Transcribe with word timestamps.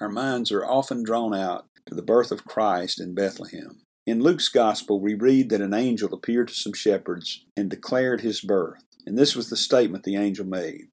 our 0.00 0.08
minds 0.08 0.52
are 0.52 0.64
often 0.64 1.02
drawn 1.02 1.34
out 1.34 1.66
to 1.86 1.94
the 1.94 2.02
birth 2.02 2.30
of 2.30 2.44
Christ 2.44 3.00
in 3.00 3.14
Bethlehem. 3.14 3.80
In 4.06 4.20
Luke's 4.20 4.48
Gospel, 4.48 5.00
we 5.00 5.14
read 5.14 5.50
that 5.50 5.60
an 5.60 5.74
angel 5.74 6.14
appeared 6.14 6.48
to 6.48 6.54
some 6.54 6.72
shepherds 6.72 7.44
and 7.56 7.68
declared 7.68 8.20
his 8.20 8.40
birth. 8.40 8.82
And 9.06 9.18
this 9.18 9.34
was 9.34 9.50
the 9.50 9.56
statement 9.56 10.04
the 10.04 10.16
angel 10.16 10.46
made 10.46 10.88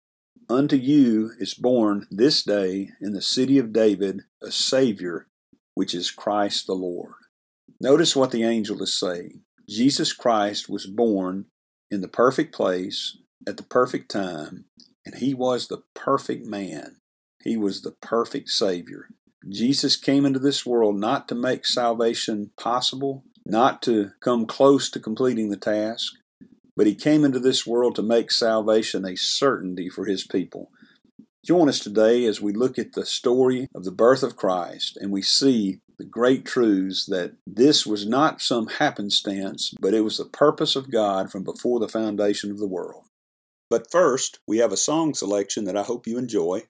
Unto 0.47 0.75
you 0.75 1.31
is 1.39 1.53
born 1.53 2.07
this 2.11 2.43
day 2.43 2.91
in 3.01 3.13
the 3.13 3.21
city 3.21 3.57
of 3.57 3.73
David 3.73 4.21
a 4.43 4.51
Savior, 4.51 5.27
which 5.73 5.95
is 5.95 6.11
Christ 6.11 6.67
the 6.67 6.73
Lord. 6.73 7.13
Notice 7.81 8.15
what 8.15 8.31
the 8.31 8.43
angel 8.43 8.81
is 8.83 8.97
saying. 8.97 9.41
Jesus 9.67 10.13
Christ 10.13 10.69
was 10.69 10.85
born 10.85 11.45
in 11.89 12.01
the 12.01 12.07
perfect 12.07 12.53
place 12.53 13.17
at 13.47 13.57
the 13.57 13.63
perfect 13.63 14.11
time, 14.11 14.65
and 15.05 15.15
he 15.15 15.33
was 15.33 15.67
the 15.67 15.83
perfect 15.93 16.45
man. 16.45 16.97
He 17.45 17.55
was 17.55 17.81
the 17.81 17.91
perfect 17.91 18.49
Savior. 18.49 19.07
Jesus 19.47 19.95
came 19.95 20.25
into 20.25 20.39
this 20.39 20.65
world 20.65 20.99
not 20.99 21.27
to 21.27 21.35
make 21.35 21.67
salvation 21.67 22.49
possible, 22.57 23.23
not 23.45 23.83
to 23.83 24.11
come 24.19 24.47
close 24.47 24.89
to 24.89 24.99
completing 24.99 25.49
the 25.49 25.57
task, 25.57 26.13
but 26.75 26.87
He 26.87 26.95
came 26.95 27.23
into 27.23 27.39
this 27.39 27.65
world 27.65 27.95
to 27.95 28.01
make 28.01 28.31
salvation 28.31 29.05
a 29.05 29.15
certainty 29.15 29.87
for 29.89 30.05
His 30.05 30.25
people. 30.25 30.71
Join 31.45 31.69
us 31.69 31.79
today 31.79 32.25
as 32.25 32.41
we 32.41 32.51
look 32.51 32.79
at 32.79 32.93
the 32.93 33.05
story 33.05 33.67
of 33.75 33.83
the 33.83 33.91
birth 33.91 34.23
of 34.23 34.35
Christ 34.35 34.97
and 34.97 35.11
we 35.11 35.21
see 35.21 35.79
the 35.99 36.05
great 36.05 36.43
truths 36.45 37.05
that 37.05 37.33
this 37.45 37.85
was 37.85 38.07
not 38.07 38.41
some 38.41 38.67
happenstance, 38.67 39.71
but 39.79 39.93
it 39.93 40.01
was 40.01 40.17
the 40.17 40.25
purpose 40.25 40.75
of 40.75 40.91
God 40.91 41.31
from 41.31 41.43
before 41.43 41.79
the 41.79 41.87
foundation 41.87 42.49
of 42.49 42.57
the 42.57 42.67
world. 42.67 43.03
But 43.69 43.91
first, 43.91 44.39
we 44.47 44.57
have 44.57 44.71
a 44.71 44.77
song 44.77 45.13
selection 45.13 45.65
that 45.65 45.77
I 45.77 45.83
hope 45.83 46.07
you 46.07 46.17
enjoy. 46.17 46.63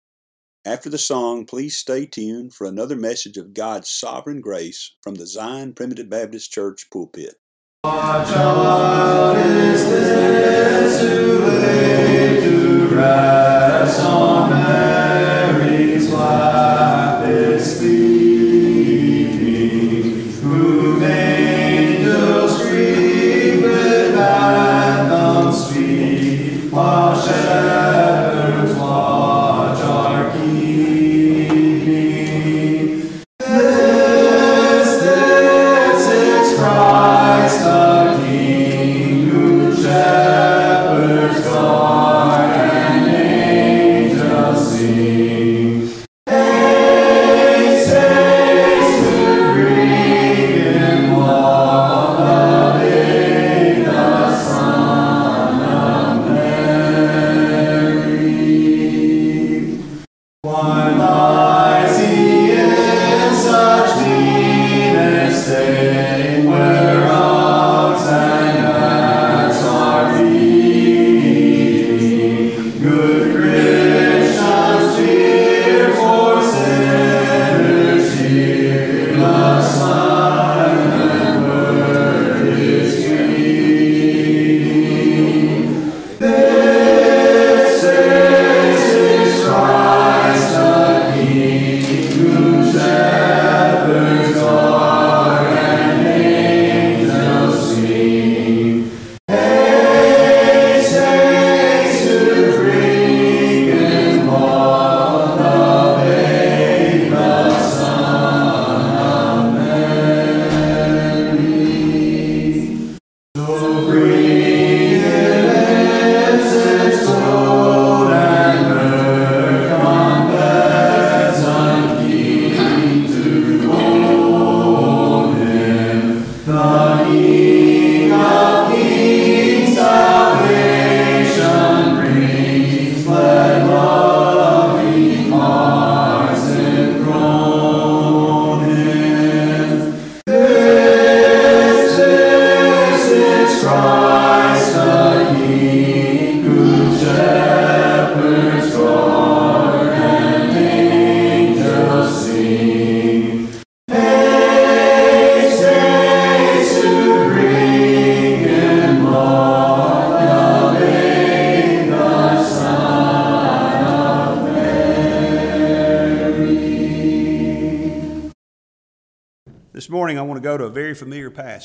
After 0.68 0.90
the 0.90 0.98
song, 0.98 1.46
please 1.46 1.78
stay 1.78 2.08
tuned 2.08 2.56
for 2.56 2.66
another 2.66 2.96
message 2.96 3.38
of 3.38 3.54
God's 3.54 3.88
sovereign 3.88 4.42
grace 4.42 4.96
from 5.04 5.14
the 5.14 5.28
Zion 5.28 5.74
Primitive 5.74 6.10
Baptist 6.10 6.52
Church 6.52 6.88
pulpit. 6.92 7.36
Child 7.86 9.38
is 9.38 9.86
this 9.88 11.02
who 11.02 11.46
to 12.42 12.96
rest 12.96 14.00
on 14.00 14.50
Mary's 14.50 15.15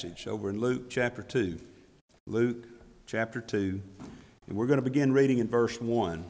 passage 0.00 0.26
over 0.26 0.49
in 0.49 0.58
Luke 0.58 0.88
chapter 0.88 1.23
2. 1.23 1.61
Luke 2.26 2.64
chapter 3.05 3.38
2. 3.38 3.82
And 4.47 4.56
we're 4.56 4.67
going 4.67 4.79
to 4.79 4.82
begin 4.82 5.12
reading 5.12 5.41
in 5.41 5.47
verse 5.47 5.79
1. 5.79 6.25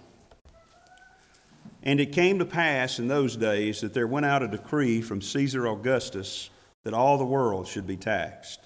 And 1.84 2.00
it 2.00 2.10
came 2.10 2.40
to 2.40 2.44
pass 2.44 2.98
in 2.98 3.06
those 3.06 3.36
days 3.36 3.80
that 3.82 3.94
there 3.94 4.08
went 4.08 4.26
out 4.26 4.42
a 4.42 4.48
decree 4.48 5.00
from 5.00 5.22
Caesar 5.22 5.68
Augustus 5.68 6.50
that 6.82 6.94
all 6.94 7.16
the 7.16 7.24
world 7.24 7.68
should 7.68 7.86
be 7.86 7.96
taxed. 7.96 8.58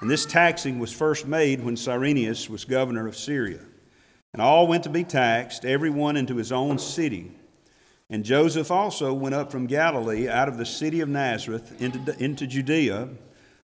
And 0.00 0.10
this 0.10 0.26
taxing 0.26 0.80
was 0.80 0.92
first 0.92 1.28
made 1.28 1.62
when 1.62 1.76
Cyrenius 1.76 2.50
was 2.50 2.64
governor 2.64 3.06
of 3.06 3.16
Syria. 3.16 3.60
And 4.32 4.42
all 4.42 4.66
went 4.66 4.82
to 4.82 4.90
be 4.90 5.04
taxed, 5.04 5.64
every 5.64 5.90
one 5.90 6.16
into 6.16 6.34
his 6.34 6.50
own 6.50 6.80
city. 6.80 7.30
And 8.08 8.24
Joseph 8.24 8.72
also 8.72 9.14
went 9.14 9.36
up 9.36 9.52
from 9.52 9.66
Galilee 9.66 10.28
out 10.28 10.48
of 10.48 10.58
the 10.58 10.66
city 10.66 11.02
of 11.02 11.08
Nazareth 11.08 11.80
into, 11.80 12.20
into 12.20 12.48
Judea, 12.48 13.10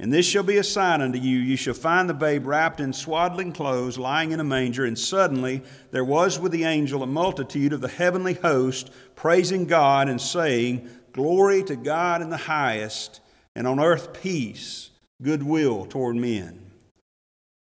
And 0.00 0.12
this 0.12 0.26
shall 0.26 0.42
be 0.42 0.56
a 0.56 0.64
sign 0.64 1.00
unto 1.00 1.18
you 1.18 1.38
you 1.38 1.56
shall 1.56 1.74
find 1.74 2.08
the 2.08 2.14
babe 2.14 2.46
wrapped 2.46 2.80
in 2.80 2.92
swaddling 2.92 3.52
clothes, 3.52 3.96
lying 3.96 4.32
in 4.32 4.40
a 4.40 4.44
manger. 4.44 4.84
And 4.84 4.98
suddenly 4.98 5.62
there 5.92 6.04
was 6.04 6.38
with 6.38 6.52
the 6.52 6.64
angel 6.64 7.02
a 7.02 7.06
multitude 7.06 7.72
of 7.72 7.80
the 7.80 7.88
heavenly 7.88 8.34
host, 8.34 8.90
praising 9.14 9.66
God 9.66 10.08
and 10.08 10.20
saying, 10.20 10.88
Glory 11.12 11.62
to 11.64 11.76
God 11.76 12.22
in 12.22 12.30
the 12.30 12.36
highest, 12.36 13.20
and 13.54 13.68
on 13.68 13.78
earth 13.78 14.20
peace, 14.20 14.90
goodwill 15.22 15.86
toward 15.86 16.16
men. 16.16 16.60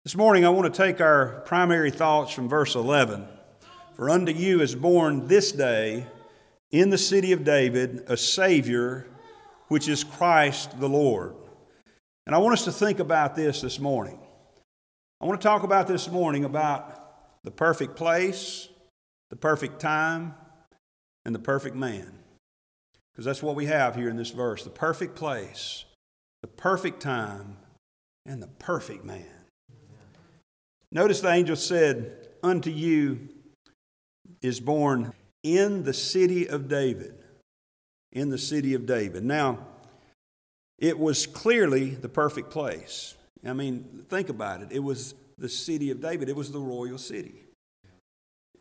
This 0.04 0.16
morning 0.16 0.46
I 0.46 0.50
want 0.50 0.74
to 0.74 0.84
take 0.84 1.00
our 1.00 1.42
primary 1.46 1.92
thoughts 1.92 2.32
from 2.32 2.50
verse 2.50 2.74
11. 2.74 3.28
For 3.96 4.10
unto 4.10 4.32
you 4.32 4.62
is 4.62 4.74
born 4.74 5.28
this 5.28 5.52
day 5.52 6.08
in 6.72 6.90
the 6.90 6.98
city 6.98 7.32
of 7.32 7.44
David 7.44 8.04
a 8.08 8.18
Savior 8.18 9.08
which 9.68 9.88
is 9.88 10.04
Christ 10.04 10.80
the 10.80 10.90
Lord. 10.90 11.36
And 12.26 12.36
I 12.36 12.40
want 12.40 12.54
us 12.54 12.66
to 12.66 12.72
think 12.72 13.00
about 13.00 13.36
this 13.36 13.62
this 13.62 13.80
morning. 13.80 14.20
I 15.22 15.26
want 15.26 15.40
to 15.40 15.48
talk 15.48 15.64
about 15.64 15.88
this 15.88 16.10
morning 16.10 16.44
about 16.44 17.44
the 17.44 17.52
perfect 17.52 17.96
place, 17.96 18.68
the 19.30 19.36
perfect 19.36 19.80
time, 19.80 20.34
and 21.24 21.34
the 21.34 21.40
perfect 21.40 21.76
man. 21.76 22.12
Because 23.12 23.26
that's 23.26 23.44
what 23.44 23.56
we 23.56 23.68
have 23.68 23.96
here 23.96 24.10
in 24.10 24.18
this 24.18 24.32
verse 24.32 24.64
the 24.64 24.70
perfect 24.70 25.16
place, 25.16 25.86
the 26.42 26.48
perfect 26.48 27.02
time, 27.02 27.58
and 28.26 28.42
the 28.42 28.48
perfect 28.48 29.06
man. 29.06 29.26
Notice 30.92 31.22
the 31.22 31.30
angel 31.30 31.56
said, 31.56 32.28
Unto 32.44 32.70
you 32.70 33.30
is 34.42 34.60
born 34.60 35.14
in 35.44 35.84
the 35.84 35.94
city 35.94 36.48
of 36.48 36.68
David 36.68 37.16
in 38.16 38.30
the 38.30 38.38
city 38.38 38.74
of 38.74 38.88
David. 38.88 39.24
Now, 39.24 39.60
it 40.78 40.98
was 41.00 41.26
clearly 41.26 41.90
the 41.90 42.10
perfect 42.10 42.50
place. 42.50 43.16
I 43.46 43.54
mean, 43.54 44.06
think 44.10 44.30
about 44.30 44.62
it. 44.62 44.70
It 44.72 44.80
was 44.80 45.14
the 45.38 45.50
city 45.50 45.92
of 45.92 46.02
David, 46.02 46.30
it 46.30 46.36
was 46.36 46.52
the 46.52 46.60
royal 46.60 46.98
city. 46.98 47.44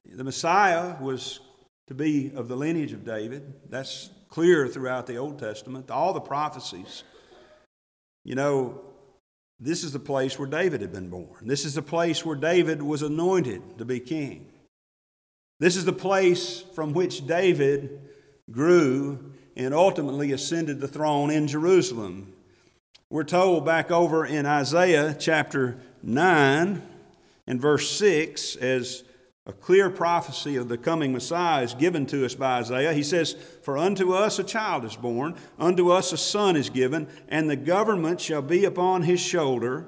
The 0.05 0.25
Messiah 0.25 0.97
was 1.01 1.41
to 1.87 1.95
be 1.95 2.33
of 2.35 2.49
the 2.49 2.57
lineage 2.57 2.93
of 2.93 3.05
David. 3.05 3.55
That's 3.69 4.11
clear 4.29 4.69
throughout 4.69 5.07
the 5.07 5.17
Old 5.17 5.39
Testament, 5.39 5.91
all 5.91 6.13
the 6.13 6.21
prophecies. 6.21 7.05
You 8.25 8.35
know, 8.35 8.81
this 9.61 9.85
is 9.85 9.93
the 9.93 9.99
place 9.99 10.39
where 10.39 10.49
David 10.49 10.81
had 10.81 10.93
been 10.93 11.09
born. 11.09 11.47
This 11.47 11.65
is 11.65 11.75
the 11.75 11.83
place 11.83 12.25
where 12.25 12.37
David 12.37 12.83
was 12.83 13.03
anointed 13.03 13.79
to 13.79 13.85
be 13.85 14.01
king. 14.01 14.51
This 15.61 15.77
is 15.77 15.85
the 15.85 15.93
place 15.93 16.65
from 16.75 16.93
which 16.93 17.27
David 17.27 18.01
grew 18.51 19.33
and 19.57 19.73
ultimately 19.73 20.33
ascended 20.33 20.81
the 20.81 20.89
throne 20.89 21.31
in 21.31 21.47
Jerusalem. 21.47 22.33
We're 23.11 23.25
told 23.25 23.65
back 23.65 23.91
over 23.91 24.27
in 24.27 24.47
Isaiah 24.47 25.15
chapter 25.19 25.79
9 26.03 26.83
and 27.47 27.61
verse 27.61 27.91
6 27.91 28.57
as 28.57 29.05
a 29.47 29.53
clear 29.53 29.91
prophecy 29.91 30.57
of 30.57 30.69
the 30.69 30.79
coming 30.79 31.13
Messiah 31.13 31.63
is 31.63 31.75
given 31.75 32.07
to 32.07 32.25
us 32.25 32.35
by 32.35 32.61
Isaiah. 32.61 32.95
He 32.95 33.03
says, 33.03 33.35
For 33.63 33.77
unto 33.77 34.15
us 34.15 34.39
a 34.39 34.45
child 34.45 34.85
is 34.85 34.97
born, 34.97 35.37
unto 35.59 35.91
us 35.91 36.13
a 36.13 36.17
son 36.17 36.57
is 36.57 36.71
given, 36.71 37.09
and 37.29 37.49
the 37.49 37.57
government 37.57 38.21
shall 38.21 38.41
be 38.41 38.65
upon 38.65 39.03
his 39.03 39.21
shoulder, 39.21 39.87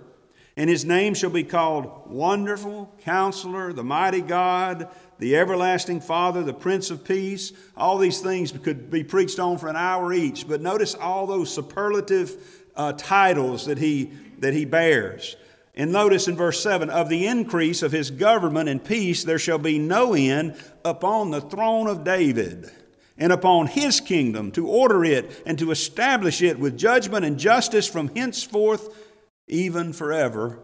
and 0.59 0.69
his 0.69 0.85
name 0.85 1.15
shall 1.15 1.31
be 1.31 1.43
called 1.43 2.03
Wonderful, 2.07 2.95
Counselor, 3.01 3.73
the 3.73 3.83
Mighty 3.83 4.21
God, 4.21 4.91
the 5.19 5.37
everlasting 5.37 6.01
Father, 6.01 6.43
the 6.43 6.53
Prince 6.53 6.91
of 6.91 7.05
Peace. 7.05 7.53
All 7.77 7.99
these 7.99 8.21
things 8.21 8.53
could 8.53 8.91
be 8.91 9.05
preached 9.05 9.39
on 9.39 9.59
for 9.59 9.69
an 9.69 9.77
hour 9.77 10.13
each, 10.13 10.47
but 10.47 10.61
notice 10.61 10.95
all 10.95 11.27
those 11.27 11.53
superlative 11.53 12.37
uh, 12.77 12.93
titles 12.93 13.67
that 13.67 13.79
he, 13.79 14.13
that 14.39 14.53
he 14.53 14.65
bears. 14.65 15.37
And 15.75 15.93
notice 15.93 16.27
in 16.27 16.37
verse 16.37 16.63
7 16.63 16.89
of 16.89 17.09
the 17.09 17.27
increase 17.27 17.83
of 17.83 17.93
his 17.93 18.11
government 18.11 18.69
and 18.69 18.83
peace 18.83 19.25
there 19.25 19.39
shall 19.39 19.59
be 19.59 19.79
no 19.79 20.15
end 20.15 20.57
upon 20.85 21.31
the 21.31 21.41
throne 21.41 21.87
of 21.87 22.03
David 22.03 22.71
and 23.19 23.33
upon 23.33 23.67
his 23.67 24.01
kingdom 24.01 24.53
to 24.53 24.67
order 24.67 25.05
it 25.05 25.43
and 25.45 25.59
to 25.59 25.71
establish 25.71 26.43
it 26.43 26.59
with 26.59 26.79
judgment 26.79 27.25
and 27.25 27.39
justice 27.39 27.87
from 27.87 28.15
henceforth 28.15 29.05
even 29.49 29.93
forever. 29.93 30.59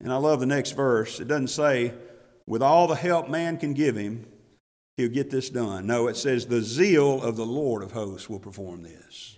And 0.00 0.12
I 0.12 0.16
love 0.16 0.40
the 0.40 0.46
next 0.46 0.72
verse. 0.72 1.20
It 1.20 1.28
doesn't 1.28 1.48
say 1.48 1.92
with 2.46 2.62
all 2.62 2.86
the 2.86 2.94
help 2.94 3.28
man 3.28 3.56
can 3.56 3.74
give 3.74 3.96
him, 3.96 4.26
he'll 4.96 5.08
get 5.08 5.30
this 5.30 5.50
done. 5.50 5.86
No, 5.86 6.08
it 6.08 6.16
says, 6.16 6.46
the 6.46 6.62
zeal 6.62 7.22
of 7.22 7.36
the 7.36 7.46
Lord 7.46 7.82
of 7.82 7.92
hosts 7.92 8.28
will 8.28 8.38
perform 8.38 8.82
this. 8.82 9.36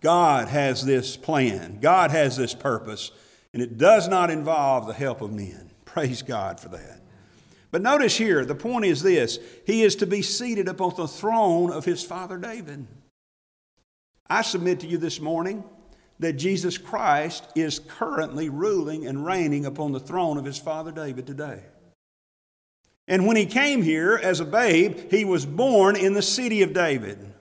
God 0.00 0.48
has 0.48 0.84
this 0.84 1.16
plan, 1.16 1.78
God 1.80 2.10
has 2.10 2.36
this 2.36 2.54
purpose, 2.54 3.12
and 3.52 3.62
it 3.62 3.78
does 3.78 4.08
not 4.08 4.30
involve 4.30 4.86
the 4.86 4.94
help 4.94 5.20
of 5.20 5.32
men. 5.32 5.70
Praise 5.84 6.22
God 6.22 6.58
for 6.58 6.68
that. 6.70 7.00
But 7.70 7.82
notice 7.82 8.16
here, 8.16 8.44
the 8.44 8.54
point 8.54 8.84
is 8.84 9.02
this 9.02 9.38
He 9.66 9.82
is 9.82 9.96
to 9.96 10.06
be 10.06 10.22
seated 10.22 10.68
upon 10.68 10.94
the 10.96 11.08
throne 11.08 11.72
of 11.72 11.84
his 11.84 12.02
father 12.02 12.36
David. 12.38 12.86
I 14.28 14.42
submit 14.42 14.80
to 14.80 14.86
you 14.86 14.98
this 14.98 15.20
morning 15.20 15.64
that 16.18 16.34
Jesus 16.34 16.78
Christ 16.78 17.46
is 17.54 17.78
currently 17.78 18.48
ruling 18.48 19.06
and 19.06 19.26
reigning 19.26 19.66
upon 19.66 19.92
the 19.92 20.00
throne 20.00 20.38
of 20.38 20.44
his 20.44 20.58
father 20.58 20.92
David 20.92 21.26
today. 21.26 21.62
And 23.08 23.26
when 23.26 23.36
he 23.36 23.46
came 23.46 23.82
here 23.82 24.18
as 24.22 24.40
a 24.40 24.44
babe, 24.44 25.10
he 25.10 25.24
was 25.24 25.44
born 25.44 25.96
in 25.96 26.14
the 26.14 26.22
city 26.22 26.62
of 26.62 26.72
David. 26.72 27.32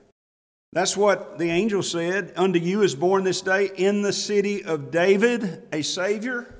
That's 0.73 0.95
what 0.95 1.37
the 1.37 1.49
angel 1.49 1.83
said. 1.83 2.33
Unto 2.35 2.59
you 2.59 2.81
is 2.81 2.95
born 2.95 3.23
this 3.23 3.41
day 3.41 3.69
in 3.75 4.01
the 4.01 4.13
city 4.13 4.63
of 4.63 4.89
David 4.89 5.67
a 5.71 5.81
Savior. 5.81 6.55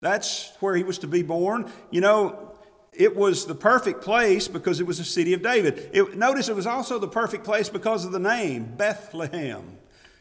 That's 0.00 0.52
where 0.60 0.76
he 0.76 0.84
was 0.84 0.98
to 0.98 1.08
be 1.08 1.22
born. 1.22 1.70
You 1.90 2.00
know, 2.00 2.56
it 2.92 3.16
was 3.16 3.46
the 3.46 3.54
perfect 3.54 4.02
place 4.02 4.48
because 4.48 4.80
it 4.80 4.86
was 4.86 4.98
the 4.98 5.04
city 5.04 5.34
of 5.34 5.42
David. 5.42 5.90
It, 5.92 6.16
notice 6.16 6.48
it 6.48 6.56
was 6.56 6.66
also 6.66 6.98
the 6.98 7.08
perfect 7.08 7.44
place 7.44 7.68
because 7.68 8.04
of 8.04 8.12
the 8.12 8.20
name, 8.20 8.74
Bethlehem. 8.76 9.78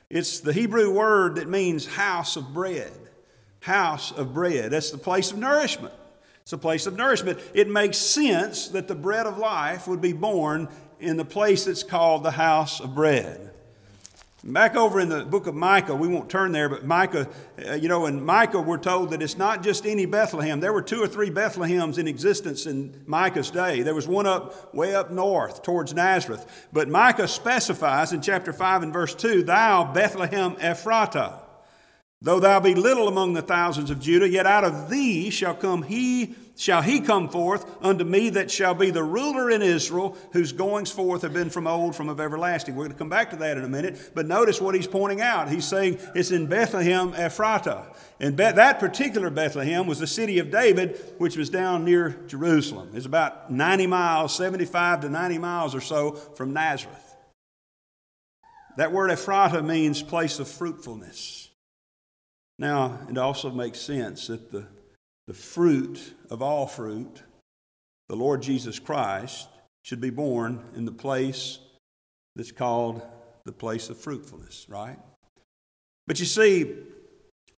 It's 0.09 0.39
the 0.39 0.53
Hebrew 0.53 0.91
word 0.91 1.35
that 1.35 1.47
means 1.47 1.85
house 1.85 2.37
of 2.37 2.53
bread. 2.53 2.91
House 3.59 4.11
of 4.11 4.33
bread. 4.33 4.71
That's 4.71 4.91
the 4.91 4.97
place 4.97 5.31
of 5.31 5.37
nourishment. 5.37 5.93
It's 6.47 6.53
a 6.53 6.57
place 6.57 6.87
of 6.87 6.95
nourishment. 6.95 7.39
It 7.53 7.67
makes 7.67 7.97
sense 7.97 8.69
that 8.69 8.87
the 8.87 8.95
bread 8.95 9.25
of 9.25 9.37
life 9.37 9.85
would 9.85 9.99
be 9.99 10.13
born 10.13 10.69
in 10.97 11.17
the 11.17 11.25
place 11.25 11.65
that's 11.65 11.83
called 11.83 12.23
the 12.23 12.31
house 12.31 12.79
of 12.79 12.95
bread. 12.95 13.51
Back 14.45 14.77
over 14.77 15.01
in 15.01 15.09
the 15.09 15.25
book 15.25 15.47
of 15.47 15.55
Micah, 15.55 15.93
we 15.93 16.07
won't 16.07 16.29
turn 16.29 16.53
there, 16.53 16.69
but 16.69 16.85
Micah, 16.85 17.27
uh, 17.67 17.73
you 17.73 17.89
know, 17.89 18.05
in 18.05 18.23
Micah, 18.23 18.61
we're 18.61 18.77
told 18.77 19.09
that 19.09 19.21
it's 19.21 19.37
not 19.37 19.61
just 19.61 19.85
any 19.85 20.05
Bethlehem. 20.05 20.61
There 20.61 20.71
were 20.71 20.81
two 20.81 21.03
or 21.03 21.07
three 21.07 21.29
Bethlehems 21.29 21.97
in 21.97 22.07
existence 22.07 22.65
in 22.65 23.03
Micah's 23.05 23.51
day. 23.51 23.81
There 23.81 23.93
was 23.93 24.07
one 24.07 24.25
up 24.25 24.73
way 24.73 24.95
up 24.95 25.11
north 25.11 25.63
towards 25.63 25.93
Nazareth. 25.93 26.69
But 26.71 26.87
Micah 26.87 27.27
specifies 27.27 28.13
in 28.13 28.21
chapter 28.21 28.53
5 28.53 28.83
and 28.83 28.93
verse 28.93 29.13
2 29.13 29.43
Thou, 29.43 29.91
Bethlehem 29.91 30.55
Ephratah, 30.55 31.41
though 32.21 32.39
thou 32.39 32.59
be 32.59 32.75
little 32.75 33.07
among 33.07 33.33
the 33.33 33.41
thousands 33.41 33.89
of 33.89 33.99
Judah, 33.99 34.27
yet 34.27 34.45
out 34.45 34.63
of 34.63 34.89
thee 34.89 35.29
shall 35.29 35.55
come 35.55 35.83
he 35.83 36.35
shall 36.57 36.81
he 36.81 36.99
come 36.99 37.29
forth 37.29 37.65
unto 37.81 38.03
me 38.03 38.31
that 38.31 38.49
shall 38.49 38.73
be 38.73 38.89
the 38.89 39.03
ruler 39.03 39.49
in 39.49 39.61
Israel, 39.61 40.17
whose 40.33 40.51
goings 40.51 40.91
forth 40.91 41.21
have 41.21 41.33
been 41.33 41.49
from 41.49 41.67
old, 41.67 41.95
from 41.95 42.09
of 42.09 42.19
everlasting. 42.19 42.75
We're 42.75 42.85
going 42.85 42.93
to 42.93 42.97
come 42.97 43.09
back 43.09 43.29
to 43.29 43.35
that 43.37 43.57
in 43.57 43.63
a 43.63 43.69
minute, 43.69 44.11
but 44.15 44.25
notice 44.25 44.59
what 44.59 44.75
he's 44.75 44.87
pointing 44.87 45.21
out. 45.21 45.49
He's 45.49 45.67
saying 45.67 45.99
it's 46.15 46.31
in 46.31 46.47
Bethlehem 46.47 47.13
Ephratah. 47.13 47.95
And 48.19 48.35
Be- 48.35 48.51
that 48.51 48.79
particular 48.79 49.29
Bethlehem 49.29 49.85
was 49.85 49.99
the 49.99 50.07
city 50.07 50.39
of 50.39 50.49
David, 50.49 50.99
which 51.19 51.37
was 51.37 51.49
down 51.49 51.85
near 51.85 52.17
Jerusalem. 52.27 52.89
It's 52.95 53.05
about 53.05 53.51
90 53.51 53.87
miles, 53.87 54.35
75 54.35 55.01
to 55.01 55.09
90 55.09 55.37
miles 55.37 55.75
or 55.75 55.81
so 55.81 56.11
from 56.13 56.53
Nazareth. 56.53 57.15
That 58.77 58.91
word 58.91 59.11
Ephratah 59.11 59.65
means 59.65 60.01
place 60.01 60.39
of 60.39 60.47
fruitfulness. 60.47 61.46
Now, 62.59 62.99
it 63.09 63.17
also 63.17 63.51
makes 63.51 63.79
sense 63.79 64.27
that 64.27 64.51
the 64.51 64.65
the 65.27 65.33
fruit 65.33 66.13
of 66.29 66.41
all 66.41 66.65
fruit, 66.67 67.21
the 68.07 68.15
Lord 68.15 68.41
Jesus 68.41 68.79
Christ, 68.79 69.47
should 69.83 70.01
be 70.01 70.09
born 70.09 70.63
in 70.75 70.85
the 70.85 70.91
place 70.91 71.59
that's 72.35 72.51
called 72.51 73.01
the 73.45 73.51
place 73.51 73.89
of 73.89 73.97
fruitfulness, 73.97 74.65
right? 74.69 74.97
But 76.07 76.19
you 76.19 76.25
see, 76.25 76.75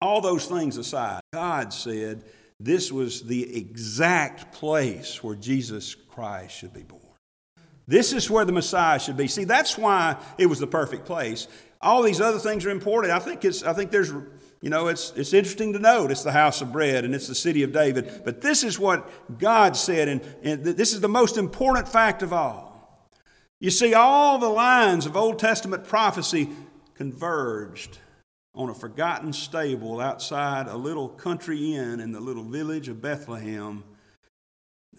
all 0.01 0.21
those 0.21 0.45
things 0.45 0.77
aside, 0.77 1.21
God 1.31 1.73
said 1.73 2.23
this 2.59 2.91
was 2.91 3.23
the 3.23 3.55
exact 3.55 4.51
place 4.53 5.23
where 5.23 5.35
Jesus 5.35 5.93
Christ 5.95 6.57
should 6.57 6.73
be 6.73 6.83
born. 6.83 7.01
This 7.87 8.13
is 8.13 8.29
where 8.29 8.45
the 8.45 8.51
Messiah 8.51 8.99
should 8.99 9.17
be. 9.17 9.27
See, 9.27 9.43
that's 9.43 9.77
why 9.77 10.17
it 10.37 10.45
was 10.45 10.59
the 10.59 10.67
perfect 10.67 11.05
place. 11.05 11.47
All 11.81 12.03
these 12.03 12.21
other 12.21 12.39
things 12.39 12.65
are 12.65 12.69
important. 12.69 13.13
I 13.13 13.19
think, 13.19 13.45
it's, 13.45 13.63
I 13.63 13.73
think 13.73 13.91
there's 13.91 14.11
you 14.61 14.69
know, 14.69 14.87
it's, 14.87 15.13
it's 15.15 15.33
interesting 15.33 15.73
to 15.73 15.79
note 15.79 16.11
it's 16.11 16.23
the 16.23 16.31
house 16.31 16.61
of 16.61 16.71
bread 16.71 17.05
and 17.05 17.15
it's 17.15 17.27
the 17.27 17.35
city 17.35 17.63
of 17.63 17.71
David. 17.71 18.21
But 18.25 18.41
this 18.41 18.63
is 18.63 18.77
what 18.77 19.09
God 19.39 19.77
said, 19.77 20.07
and, 20.09 20.21
and 20.43 20.63
this 20.63 20.93
is 20.93 20.99
the 20.99 21.07
most 21.07 21.37
important 21.37 21.87
fact 21.87 22.21
of 22.21 22.33
all. 22.33 23.09
You 23.59 23.71
see, 23.71 23.93
all 23.93 24.37
the 24.37 24.49
lines 24.49 25.05
of 25.05 25.15
Old 25.15 25.39
Testament 25.39 25.85
prophecy 25.85 26.49
converged 26.93 27.99
on 28.53 28.69
a 28.69 28.73
forgotten 28.73 29.31
stable 29.31 30.01
outside 30.01 30.67
a 30.67 30.75
little 30.75 31.07
country 31.07 31.75
inn 31.75 32.01
in 32.01 32.11
the 32.11 32.19
little 32.19 32.43
village 32.43 32.89
of 32.89 33.01
Bethlehem. 33.01 33.83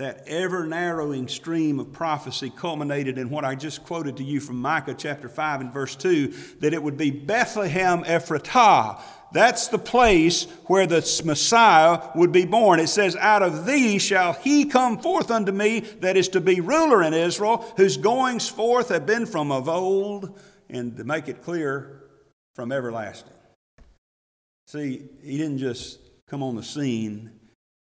That 0.00 0.26
ever 0.28 0.64
narrowing 0.64 1.28
stream 1.28 1.78
of 1.78 1.92
prophecy 1.92 2.48
culminated 2.48 3.18
in 3.18 3.28
what 3.28 3.44
I 3.44 3.54
just 3.54 3.84
quoted 3.84 4.16
to 4.16 4.24
you 4.24 4.40
from 4.40 4.58
Micah 4.58 4.94
chapter 4.94 5.28
5 5.28 5.60
and 5.60 5.74
verse 5.74 5.94
2 5.94 6.32
that 6.60 6.72
it 6.72 6.82
would 6.82 6.96
be 6.96 7.10
Bethlehem 7.10 8.02
Ephratah, 8.04 8.98
that's 9.34 9.68
the 9.68 9.78
place 9.78 10.44
where 10.68 10.86
the 10.86 11.02
Messiah 11.26 12.00
would 12.14 12.32
be 12.32 12.46
born. 12.46 12.80
It 12.80 12.86
says, 12.86 13.14
Out 13.14 13.42
of 13.42 13.66
thee 13.66 13.98
shall 13.98 14.32
he 14.32 14.64
come 14.64 14.96
forth 14.96 15.30
unto 15.30 15.52
me 15.52 15.80
that 16.00 16.16
is 16.16 16.30
to 16.30 16.40
be 16.40 16.62
ruler 16.62 17.02
in 17.02 17.12
Israel, 17.12 17.70
whose 17.76 17.98
goings 17.98 18.48
forth 18.48 18.88
have 18.88 19.04
been 19.04 19.26
from 19.26 19.52
of 19.52 19.68
old, 19.68 20.40
and 20.70 20.96
to 20.96 21.04
make 21.04 21.28
it 21.28 21.42
clear, 21.42 22.04
from 22.54 22.72
everlasting. 22.72 23.34
See, 24.66 25.10
he 25.22 25.36
didn't 25.36 25.58
just 25.58 25.98
come 26.26 26.42
on 26.42 26.56
the 26.56 26.62
scene 26.62 27.32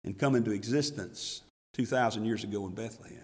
and 0.03 0.19
come 0.19 0.35
into 0.35 0.51
existence 0.51 1.43
2,000 1.73 2.25
years 2.25 2.43
ago 2.43 2.65
in 2.65 2.73
Bethlehem. 2.73 3.17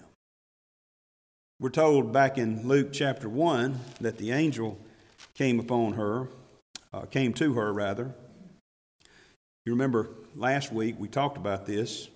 We're 1.60 1.70
told 1.70 2.14
back 2.14 2.38
in 2.38 2.68
Luke 2.68 2.90
chapter 2.92 3.28
1 3.28 3.80
that 4.02 4.18
the 4.18 4.32
angel 4.32 4.80
came 5.34 5.60
upon 5.60 5.94
her 5.94 6.28
uh, 6.94 7.02
came 7.06 7.34
to 7.34 7.54
her, 7.54 7.72
rather. 7.74 8.14
You 9.66 9.74
remember 9.74 10.10
last 10.36 10.72
week 10.72 10.96
we 10.98 11.08
talked 11.08 11.38
about 11.38 11.66
this. 11.66 12.10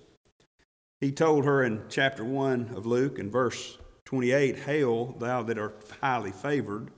He 1.00 1.12
told 1.12 1.46
her 1.46 1.64
in 1.64 1.82
chapter 1.90 2.24
1 2.24 2.72
of 2.76 2.86
Luke, 2.86 3.20
in 3.20 3.30
verse 3.30 3.78
28, 4.06 4.60
Hail, 4.60 5.16
thou 5.20 5.44
that 5.44 5.58
art 5.58 5.84
highly 6.02 6.32
favored. 6.32 6.90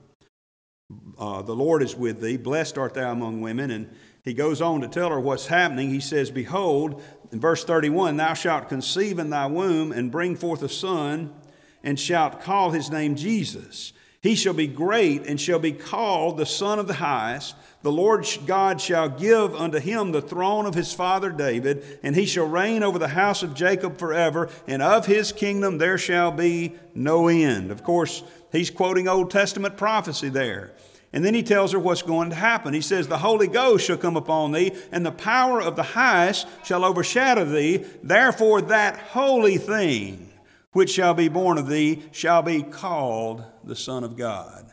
Uh, 1.18 1.42
the 1.42 1.54
Lord 1.54 1.82
is 1.82 1.96
with 1.96 2.20
thee. 2.20 2.36
Blessed 2.36 2.76
art 2.76 2.94
thou 2.94 3.10
among 3.10 3.40
women. 3.40 3.70
And 3.70 3.90
he 4.22 4.34
goes 4.34 4.60
on 4.60 4.82
to 4.82 4.88
tell 4.88 5.10
her 5.10 5.20
what's 5.20 5.46
happening. 5.46 5.90
He 5.90 6.00
says, 6.00 6.30
Behold, 6.30 7.02
in 7.34 7.40
verse 7.40 7.64
31, 7.64 8.16
thou 8.16 8.32
shalt 8.32 8.68
conceive 8.68 9.18
in 9.18 9.30
thy 9.30 9.46
womb 9.46 9.90
and 9.90 10.12
bring 10.12 10.36
forth 10.36 10.62
a 10.62 10.68
son, 10.68 11.34
and 11.82 11.98
shalt 11.98 12.40
call 12.40 12.70
his 12.70 12.92
name 12.92 13.16
Jesus. 13.16 13.92
He 14.20 14.36
shall 14.36 14.54
be 14.54 14.68
great 14.68 15.26
and 15.26 15.40
shall 15.40 15.58
be 15.58 15.72
called 15.72 16.36
the 16.36 16.46
Son 16.46 16.78
of 16.78 16.86
the 16.86 16.94
Highest. 16.94 17.56
The 17.82 17.90
Lord 17.90 18.24
God 18.46 18.80
shall 18.80 19.08
give 19.08 19.52
unto 19.52 19.80
him 19.80 20.12
the 20.12 20.22
throne 20.22 20.64
of 20.64 20.76
his 20.76 20.92
father 20.92 21.30
David, 21.30 21.98
and 22.04 22.14
he 22.14 22.24
shall 22.24 22.46
reign 22.46 22.84
over 22.84 23.00
the 23.00 23.08
house 23.08 23.42
of 23.42 23.54
Jacob 23.54 23.98
forever, 23.98 24.48
and 24.68 24.80
of 24.80 25.06
his 25.06 25.32
kingdom 25.32 25.78
there 25.78 25.98
shall 25.98 26.30
be 26.30 26.76
no 26.94 27.26
end. 27.26 27.72
Of 27.72 27.82
course, 27.82 28.22
he's 28.52 28.70
quoting 28.70 29.08
Old 29.08 29.32
Testament 29.32 29.76
prophecy 29.76 30.28
there. 30.28 30.72
And 31.14 31.24
then 31.24 31.32
he 31.32 31.44
tells 31.44 31.70
her 31.70 31.78
what's 31.78 32.02
going 32.02 32.30
to 32.30 32.36
happen. 32.36 32.74
He 32.74 32.80
says, 32.80 33.06
The 33.06 33.18
Holy 33.18 33.46
Ghost 33.46 33.86
shall 33.86 33.96
come 33.96 34.16
upon 34.16 34.50
thee, 34.50 34.72
and 34.90 35.06
the 35.06 35.12
power 35.12 35.62
of 35.62 35.76
the 35.76 35.84
highest 35.84 36.48
shall 36.64 36.84
overshadow 36.84 37.44
thee. 37.44 37.84
Therefore, 38.02 38.60
that 38.62 38.98
holy 38.98 39.56
thing 39.56 40.32
which 40.72 40.90
shall 40.90 41.14
be 41.14 41.28
born 41.28 41.56
of 41.56 41.68
thee 41.68 42.02
shall 42.10 42.42
be 42.42 42.64
called 42.64 43.44
the 43.62 43.76
Son 43.76 44.02
of 44.02 44.16
God. 44.16 44.72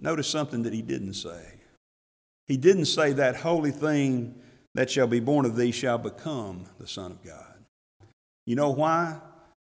Notice 0.00 0.26
something 0.26 0.62
that 0.62 0.72
he 0.72 0.80
didn't 0.80 1.14
say. 1.14 1.60
He 2.46 2.56
didn't 2.56 2.86
say 2.86 3.12
that 3.12 3.36
holy 3.36 3.72
thing 3.72 4.34
that 4.74 4.90
shall 4.90 5.06
be 5.06 5.20
born 5.20 5.44
of 5.44 5.54
thee 5.54 5.70
shall 5.70 5.98
become 5.98 6.64
the 6.80 6.88
Son 6.88 7.12
of 7.12 7.22
God. 7.22 7.62
You 8.46 8.56
know 8.56 8.70
why 8.70 9.20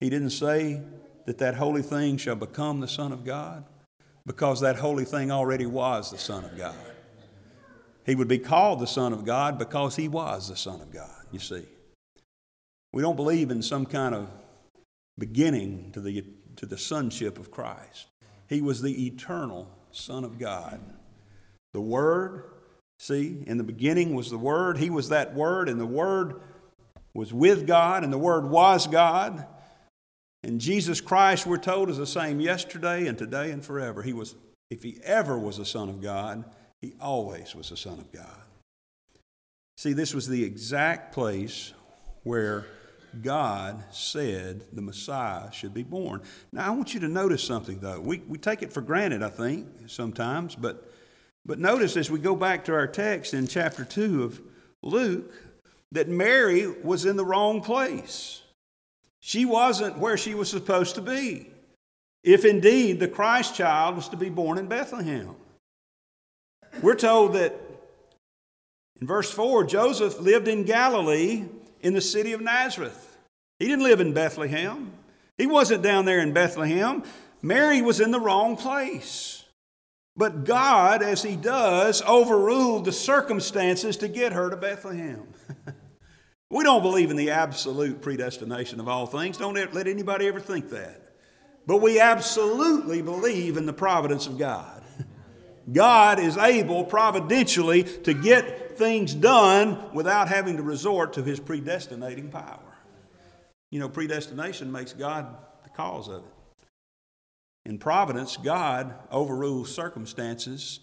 he 0.02 0.10
didn't 0.10 0.32
say 0.32 0.82
that 1.26 1.38
that 1.38 1.56
holy 1.56 1.84
thing 1.84 2.18
shall 2.18 2.36
become 2.36 2.82
the 2.82 2.88
Son 2.90 3.14
of 3.14 3.24
God? 3.24 3.64
Because 4.30 4.62
that 4.62 4.76
holy 4.76 5.06
thing 5.06 5.32
already 5.32 5.66
was 5.66 6.12
the 6.12 6.20
Son 6.20 6.46
of 6.46 6.56
God. 6.56 6.76
He 8.06 8.14
would 8.14 8.28
be 8.28 8.38
called 8.38 8.80
the 8.80 8.86
Son 8.86 9.12
of 9.12 9.26
God 9.26 9.58
because 9.58 9.96
he 9.96 10.08
was 10.08 10.50
the 10.50 10.56
Son 10.56 10.80
of 10.82 10.94
God, 10.94 11.26
you 11.32 11.40
see. 11.40 11.66
We 12.94 13.02
don't 13.02 13.16
believe 13.16 13.50
in 13.50 13.64
some 13.64 13.88
kind 13.88 14.14
of 14.14 14.30
beginning 15.18 15.94
to 15.94 16.00
the, 16.02 16.24
to 16.58 16.68
the 16.68 16.78
sonship 16.78 17.40
of 17.40 17.50
Christ. 17.50 18.06
He 18.48 18.62
was 18.62 18.84
the 18.84 19.08
eternal 19.08 19.68
Son 19.90 20.24
of 20.24 20.38
God. 20.38 20.80
The 21.74 21.82
Word 21.82 22.44
See, 23.02 23.46
in 23.48 23.58
the 23.58 23.64
beginning 23.64 24.14
was 24.14 24.30
the 24.30 24.38
Word. 24.38 24.78
He 24.78 24.90
was 24.90 25.08
that 25.08 25.34
Word, 25.34 25.70
and 25.70 25.80
the 25.80 25.86
Word 25.86 26.42
was 27.14 27.34
with 27.34 27.66
God, 27.66 28.04
and 28.04 28.12
the 28.12 28.18
Word 28.18 28.50
was 28.50 28.88
God. 28.88 29.48
And 30.50 30.60
Jesus 30.60 31.00
Christ, 31.00 31.46
we're 31.46 31.58
told, 31.58 31.91
is 31.91 31.98
the 31.98 32.08
same 32.08 32.39
yesterday 32.39 33.06
and 33.06 33.15
today 33.15 33.51
and 33.51 33.63
forever. 33.63 34.01
He 34.01 34.13
was, 34.13 34.34
if 34.72 34.82
he 34.82 34.98
ever 35.03 35.38
was 35.38 35.58
the 35.58 35.65
Son 35.65 35.89
of 35.89 36.01
God, 36.01 36.44
he 36.82 36.96
always 37.00 37.53
was 37.53 37.70
the 37.70 37.77
Son 37.77 38.00
of 38.00 38.12
God. 38.12 38.41
See, 39.77 39.94
this 39.94 40.12
was 40.12 40.27
the 40.27 40.44
exact 40.44 41.13
place 41.13 41.72
where 42.24 42.65
God 43.22 43.84
said 43.91 44.63
the 44.74 44.82
Messiah 44.82 45.51
should 45.51 45.75
be 45.75 45.84
born. 45.84 46.24
Now, 46.51 46.65
I 46.65 46.72
want 46.72 46.96
you 46.96 47.00
to 47.01 47.08
notice 47.08 47.44
something, 47.44 47.77
though. 47.79 48.01
We, 48.01 48.18
we 48.27 48.39
take 48.39 48.63
it 48.63 48.74
for 48.74 48.82
granted, 48.82 49.22
I 49.22 49.29
think, 49.29 49.68
sometimes, 49.86 50.56
but 50.56 50.91
but 51.46 51.60
notice 51.60 51.96
as 51.96 52.10
we 52.10 52.18
go 52.20 52.36
back 52.36 52.65
to 52.65 52.74
our 52.74 52.88
text 52.88 53.36
in 53.36 53.46
chapter 53.46 53.86
2 53.86 54.24
of 54.24 54.41
Luke 54.82 55.32
that 55.91 56.08
Mary 56.08 56.68
was 56.68 57.06
in 57.06 57.18
the 57.18 57.25
wrong 57.25 57.62
place. 57.62 58.41
She 59.20 59.46
wasn't 59.46 59.98
where 59.98 60.18
she 60.18 60.34
was 60.34 60.50
supposed 60.50 60.96
to 60.96 61.02
be, 61.02 61.52
if 62.24 62.46
indeed 62.46 63.00
the 63.00 63.08
Christ 63.08 63.56
child 63.56 63.96
was 63.96 64.10
to 64.10 64.18
be 64.18 64.30
born 64.30 64.58
in 64.58 64.68
Bethlehem. 64.68 65.36
We're 66.82 66.96
told 66.96 67.34
that 67.34 67.56
in 69.02 69.08
verse 69.08 69.32
4, 69.32 69.64
Joseph 69.66 70.20
lived 70.20 70.48
in 70.48 70.64
Galilee 70.64 71.46
in 71.82 71.94
the 71.94 72.02
city 72.02 72.34
of 72.34 72.42
Nazareth. 72.42 73.18
He 73.60 73.68
didn't 73.68 73.84
live 73.84 74.00
in 74.00 74.14
Bethlehem, 74.14 74.92
he 75.40 75.48
wasn't 75.48 75.84
down 75.84 76.04
there 76.04 76.20
in 76.20 76.34
Bethlehem. 76.34 77.04
Mary 77.42 77.82
was 77.82 78.02
in 78.02 78.12
the 78.12 78.20
wrong 78.20 78.58
place. 78.58 79.46
But 80.18 80.44
God, 80.44 81.02
as 81.02 81.24
He 81.24 81.38
does, 81.38 82.02
overruled 82.02 82.84
the 82.84 82.92
circumstances 82.92 83.96
to 83.98 84.10
get 84.10 84.34
her 84.34 84.50
to 84.50 84.58
Bethlehem. 84.58 85.26
we 86.50 86.63
don't 86.63 86.82
believe 86.82 87.12
in 87.12 87.18
the 87.18 87.32
absolute 87.32 88.01
predestination 88.01 88.79
of 88.79 88.88
all 88.88 89.06
things. 89.06 89.38
Don't 89.38 89.53
let 89.53 89.88
anybody 89.88 90.27
ever 90.27 90.39
think 90.39 90.70
that. 90.70 91.13
But 91.68 91.77
we 91.77 92.00
absolutely 92.00 93.01
believe 93.03 93.58
in 93.58 93.68
the 93.68 93.74
providence 93.74 94.25
of 94.25 94.39
God. 94.39 94.84
God 95.72 96.20
is 96.20 96.36
able 96.38 96.84
providentially 96.84 97.84
to 97.84 98.13
get 98.13 98.77
things 98.77 99.13
done 99.13 99.94
without 99.94 100.27
having 100.27 100.58
to 100.58 100.63
resort 100.63 101.13
to 101.13 101.24
his 101.24 101.39
predestinating 101.39 102.29
power. 102.29 102.60
You 103.70 103.79
know, 103.79 103.89
predestination 103.89 104.72
makes 104.72 104.94
God 104.94 105.27
the 105.63 105.70
cause 105.70 106.08
of 106.08 106.24
it. 106.24 106.34
In 107.65 107.77
providence, 107.77 108.36
God 108.38 108.96
overrules 109.12 109.72
circumstances 109.74 110.79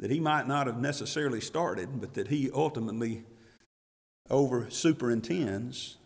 that 0.00 0.10
he 0.10 0.18
might 0.18 0.48
not 0.48 0.66
have 0.66 0.80
necessarily 0.80 1.40
started, 1.40 2.00
but 2.00 2.14
that 2.14 2.26
he 2.26 2.50
ultimately 2.52 3.24
over 4.30 4.70
superintends 4.70 5.96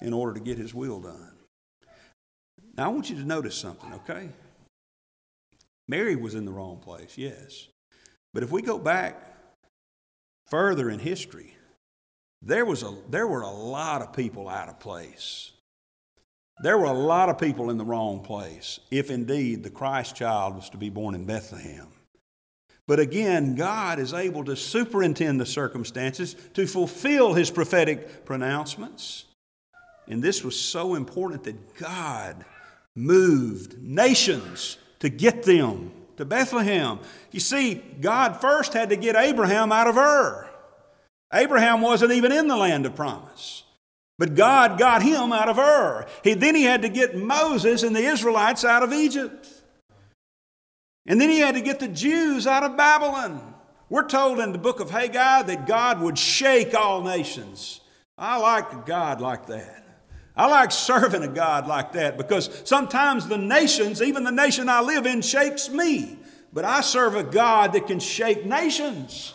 in 0.00 0.12
order 0.12 0.34
to 0.34 0.40
get 0.40 0.58
his 0.58 0.74
will 0.74 1.00
done. 1.00 1.32
Now, 2.76 2.86
I 2.86 2.88
want 2.88 3.10
you 3.10 3.16
to 3.16 3.24
notice 3.24 3.56
something, 3.56 3.92
okay? 3.94 4.28
Mary 5.88 6.14
was 6.14 6.34
in 6.34 6.44
the 6.44 6.52
wrong 6.52 6.78
place, 6.78 7.16
yes. 7.16 7.68
But 8.34 8.42
if 8.42 8.52
we 8.52 8.62
go 8.62 8.78
back 8.78 9.20
further 10.46 10.90
in 10.90 10.98
history, 10.98 11.56
there, 12.42 12.64
was 12.64 12.82
a, 12.82 12.94
there 13.08 13.26
were 13.26 13.40
a 13.40 13.50
lot 13.50 14.02
of 14.02 14.12
people 14.12 14.48
out 14.48 14.68
of 14.68 14.78
place. 14.78 15.50
There 16.62 16.78
were 16.78 16.86
a 16.86 16.92
lot 16.92 17.28
of 17.28 17.38
people 17.38 17.70
in 17.70 17.78
the 17.78 17.84
wrong 17.84 18.20
place, 18.20 18.80
if 18.90 19.10
indeed 19.10 19.62
the 19.62 19.70
Christ 19.70 20.14
child 20.14 20.54
was 20.54 20.70
to 20.70 20.76
be 20.76 20.90
born 20.90 21.14
in 21.14 21.24
Bethlehem. 21.24 21.88
But 22.88 22.98
again, 22.98 23.54
God 23.54 23.98
is 23.98 24.14
able 24.14 24.44
to 24.44 24.56
superintend 24.56 25.38
the 25.38 25.46
circumstances 25.46 26.34
to 26.54 26.66
fulfill 26.66 27.34
his 27.34 27.50
prophetic 27.50 28.24
pronouncements. 28.24 29.26
And 30.08 30.22
this 30.22 30.42
was 30.42 30.58
so 30.58 30.94
important 30.94 31.44
that 31.44 31.76
God 31.76 32.46
moved 32.96 33.80
nations 33.82 34.78
to 35.00 35.10
get 35.10 35.42
them 35.42 35.92
to 36.16 36.24
Bethlehem. 36.24 36.98
You 37.30 37.40
see, 37.40 37.74
God 37.74 38.40
first 38.40 38.72
had 38.72 38.88
to 38.88 38.96
get 38.96 39.16
Abraham 39.16 39.70
out 39.70 39.86
of 39.86 39.98
Ur. 39.98 40.48
Abraham 41.34 41.82
wasn't 41.82 42.12
even 42.12 42.32
in 42.32 42.48
the 42.48 42.56
land 42.56 42.86
of 42.86 42.96
promise. 42.96 43.64
But 44.18 44.34
God 44.34 44.78
got 44.78 45.02
him 45.02 45.30
out 45.30 45.50
of 45.50 45.58
Ur. 45.58 46.06
He, 46.24 46.32
then 46.32 46.54
he 46.54 46.62
had 46.62 46.80
to 46.82 46.88
get 46.88 47.14
Moses 47.14 47.82
and 47.82 47.94
the 47.94 48.00
Israelites 48.00 48.64
out 48.64 48.82
of 48.82 48.94
Egypt. 48.94 49.46
And 51.08 51.18
then 51.18 51.30
he 51.30 51.40
had 51.40 51.54
to 51.54 51.62
get 51.62 51.80
the 51.80 51.88
Jews 51.88 52.46
out 52.46 52.62
of 52.62 52.76
Babylon. 52.76 53.54
We're 53.88 54.06
told 54.06 54.38
in 54.38 54.52
the 54.52 54.58
book 54.58 54.78
of 54.78 54.90
Haggai 54.90 55.42
that 55.42 55.66
God 55.66 56.02
would 56.02 56.18
shake 56.18 56.74
all 56.74 57.02
nations. 57.02 57.80
I 58.18 58.36
like 58.36 58.70
a 58.72 58.82
God 58.84 59.20
like 59.20 59.46
that. 59.46 59.86
I 60.36 60.46
like 60.46 60.70
serving 60.70 61.22
a 61.22 61.28
God 61.28 61.66
like 61.66 61.92
that 61.92 62.18
because 62.18 62.62
sometimes 62.64 63.26
the 63.26 63.38
nations, 63.38 64.02
even 64.02 64.22
the 64.22 64.30
nation 64.30 64.68
I 64.68 64.82
live 64.82 65.06
in, 65.06 65.22
shakes 65.22 65.70
me. 65.70 66.18
But 66.52 66.66
I 66.66 66.82
serve 66.82 67.16
a 67.16 67.24
God 67.24 67.72
that 67.72 67.86
can 67.86 68.00
shake 68.00 68.44
nations. 68.44 69.34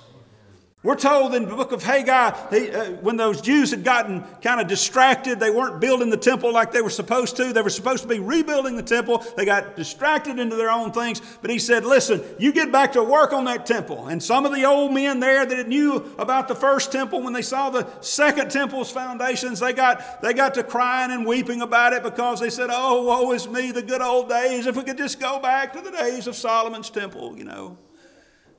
We're 0.84 0.96
told 0.96 1.34
in 1.34 1.48
the 1.48 1.56
book 1.56 1.72
of 1.72 1.82
Haggai, 1.82 2.12
uh, 2.12 2.92
when 3.00 3.16
those 3.16 3.40
Jews 3.40 3.72
had 3.72 3.86
gotten 3.86 4.22
kind 4.42 4.60
of 4.60 4.68
distracted, 4.68 5.40
they 5.40 5.50
weren't 5.50 5.80
building 5.80 6.10
the 6.10 6.18
temple 6.18 6.52
like 6.52 6.74
they 6.74 6.82
were 6.82 6.90
supposed 6.90 7.38
to. 7.38 7.54
They 7.54 7.62
were 7.62 7.70
supposed 7.70 8.04
to 8.04 8.10
be 8.10 8.20
rebuilding 8.20 8.76
the 8.76 8.84
temple. 8.84 9.24
They 9.38 9.46
got 9.46 9.78
distracted 9.78 10.40
into 10.40 10.58
their 10.58 10.70
own 10.70 10.92
things. 10.92 11.22
But 11.42 11.52
he 11.52 11.58
said, 11.60 11.86
Listen, 11.86 12.22
you 12.38 12.52
get 12.52 12.70
back 12.70 12.92
to 12.94 13.04
work 13.04 13.32
on 13.32 13.46
that 13.46 13.66
temple. 13.66 14.08
And 14.08 14.22
some 14.22 14.46
of 14.46 14.54
the 14.54 14.66
old 14.66 14.94
men 14.94 15.22
there 15.22 15.46
that 15.46 15.70
knew 15.70 16.14
about 16.20 16.50
the 16.50 16.56
first 16.56 16.92
temple, 16.92 17.22
when 17.22 17.32
they 17.32 17.42
saw 17.42 17.70
the 17.70 17.88
second 18.02 18.52
temple's 18.52 18.92
foundations, 18.92 19.62
they 19.62 19.72
got, 19.72 20.22
they 20.22 20.34
got 20.34 20.54
to 20.56 20.64
crying 20.64 21.12
and 21.12 21.26
weeping 21.26 21.62
about 21.62 21.94
it 21.94 22.04
because 22.04 22.42
they 22.42 22.50
said, 22.50 22.68
Oh, 22.70 23.04
woe 23.04 23.32
is 23.32 23.48
me, 23.48 23.72
the 23.72 23.84
good 23.84 24.02
old 24.02 24.28
days. 24.28 24.66
If 24.66 24.76
we 24.76 24.84
could 24.84 24.98
just 24.98 25.22
go 25.22 25.40
back 25.40 25.72
to 25.74 25.82
the 25.82 25.92
days 25.92 26.28
of 26.28 26.36
Solomon's 26.36 26.90
temple, 26.90 27.38
you 27.38 27.46
know. 27.46 27.78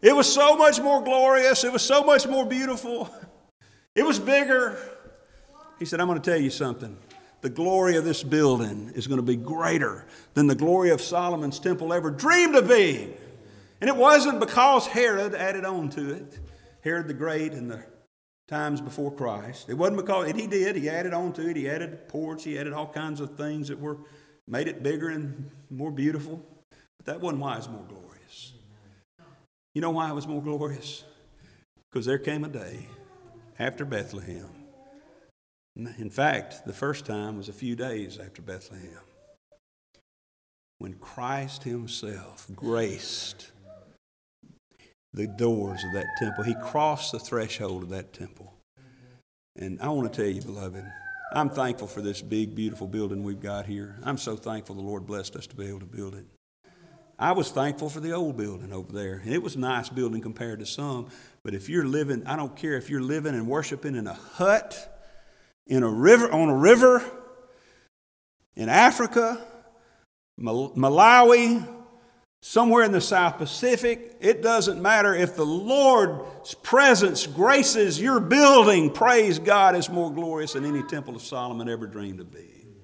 It 0.04 0.14
was 0.14 0.30
so 0.30 0.54
much 0.54 0.78
more 0.82 1.02
glorious. 1.02 1.64
It 1.64 1.72
was 1.72 1.80
so 1.80 2.04
much 2.04 2.28
more 2.28 2.46
beautiful. 2.46 3.12
It 3.96 4.04
was 4.04 4.18
bigger. 4.18 4.76
He 5.78 5.84
said, 5.84 6.00
I'm 6.00 6.08
going 6.08 6.20
to 6.20 6.30
tell 6.30 6.40
you 6.40 6.50
something. 6.50 6.98
The 7.42 7.48
glory 7.48 7.96
of 7.96 8.04
this 8.04 8.24
building 8.24 8.90
is 8.96 9.06
going 9.06 9.20
to 9.20 9.22
be 9.22 9.36
greater 9.36 10.04
than 10.32 10.48
the 10.48 10.56
glory 10.56 10.90
of 10.90 11.00
Solomon's 11.00 11.60
temple 11.60 11.92
ever 11.92 12.10
dreamed 12.10 12.56
of 12.56 12.66
being. 12.66 13.14
And 13.80 13.88
it 13.88 13.94
wasn't 13.94 14.40
because 14.40 14.88
Herod 14.88 15.36
added 15.36 15.64
on 15.64 15.90
to 15.90 16.12
it, 16.12 16.40
Herod 16.80 17.06
the 17.06 17.14
Great 17.14 17.52
in 17.52 17.68
the 17.68 17.84
times 18.48 18.80
before 18.80 19.12
Christ. 19.12 19.70
It 19.70 19.74
wasn't 19.74 19.98
because, 19.98 20.28
and 20.28 20.40
he 20.40 20.48
did, 20.48 20.74
he 20.74 20.88
added 20.90 21.14
on 21.14 21.32
to 21.34 21.48
it. 21.48 21.56
He 21.56 21.70
added 21.70 21.92
a 21.92 21.96
porch, 21.96 22.42
he 22.42 22.58
added 22.58 22.72
all 22.72 22.88
kinds 22.88 23.20
of 23.20 23.36
things 23.36 23.68
that 23.68 23.78
were, 23.78 23.98
made 24.48 24.66
it 24.66 24.82
bigger 24.82 25.10
and 25.10 25.52
more 25.70 25.92
beautiful. 25.92 26.44
But 26.96 27.06
that 27.06 27.20
wasn't 27.20 27.42
why 27.42 27.58
it's 27.58 27.68
more 27.68 27.84
glorious. 27.88 28.03
You 29.74 29.80
know 29.80 29.90
why 29.90 30.08
it 30.08 30.14
was 30.14 30.28
more 30.28 30.42
glorious? 30.42 31.04
Because 31.90 32.06
there 32.06 32.18
came 32.18 32.44
a 32.44 32.48
day 32.48 32.86
after 33.58 33.84
Bethlehem. 33.84 34.48
In 35.76 36.10
fact, 36.10 36.64
the 36.64 36.72
first 36.72 37.04
time 37.04 37.36
was 37.36 37.48
a 37.48 37.52
few 37.52 37.74
days 37.74 38.18
after 38.18 38.40
Bethlehem 38.40 39.00
when 40.78 40.94
Christ 40.94 41.64
Himself 41.64 42.46
graced 42.54 43.50
the 45.12 45.26
doors 45.26 45.82
of 45.84 45.92
that 45.94 46.06
temple. 46.18 46.44
He 46.44 46.54
crossed 46.54 47.12
the 47.12 47.18
threshold 47.18 47.82
of 47.82 47.88
that 47.90 48.12
temple. 48.12 48.52
And 49.56 49.80
I 49.80 49.88
want 49.88 50.12
to 50.12 50.16
tell 50.22 50.30
you, 50.30 50.42
beloved, 50.42 50.84
I'm 51.32 51.48
thankful 51.48 51.88
for 51.88 52.02
this 52.02 52.22
big, 52.22 52.54
beautiful 52.54 52.86
building 52.86 53.22
we've 53.22 53.40
got 53.40 53.66
here. 53.66 53.96
I'm 54.02 54.18
so 54.18 54.36
thankful 54.36 54.74
the 54.76 54.82
Lord 54.82 55.06
blessed 55.06 55.36
us 55.36 55.46
to 55.48 55.56
be 55.56 55.66
able 55.66 55.80
to 55.80 55.86
build 55.86 56.14
it. 56.14 56.26
I 57.18 57.32
was 57.32 57.50
thankful 57.50 57.88
for 57.88 58.00
the 58.00 58.12
old 58.12 58.36
building 58.36 58.72
over 58.72 58.92
there. 58.92 59.20
And 59.24 59.32
it 59.32 59.42
was 59.42 59.54
a 59.54 59.60
nice 59.60 59.88
building 59.88 60.20
compared 60.20 60.58
to 60.60 60.66
some. 60.66 61.08
But 61.42 61.54
if 61.54 61.68
you're 61.68 61.84
living, 61.84 62.26
I 62.26 62.36
don't 62.36 62.56
care 62.56 62.76
if 62.76 62.90
you're 62.90 63.02
living 63.02 63.34
and 63.34 63.46
worshiping 63.46 63.94
in 63.94 64.06
a 64.06 64.14
hut, 64.14 65.02
in 65.66 65.82
a 65.82 65.88
river, 65.88 66.30
on 66.30 66.48
a 66.48 66.56
river, 66.56 67.04
in 68.56 68.68
Africa, 68.68 69.44
Malawi, 70.40 71.68
somewhere 72.42 72.84
in 72.84 72.92
the 72.92 73.00
South 73.00 73.38
Pacific, 73.38 74.16
it 74.20 74.42
doesn't 74.42 74.82
matter 74.82 75.14
if 75.14 75.36
the 75.36 75.46
Lord's 75.46 76.54
presence 76.54 77.26
graces 77.26 78.00
your 78.00 78.20
building. 78.20 78.90
Praise 78.90 79.38
God, 79.38 79.74
it's 79.76 79.88
more 79.88 80.12
glorious 80.12 80.52
than 80.52 80.64
any 80.64 80.82
temple 80.82 81.16
of 81.16 81.22
Solomon 81.22 81.68
ever 81.68 81.86
dreamed 81.86 82.20
of 82.20 82.32
being. 82.32 82.74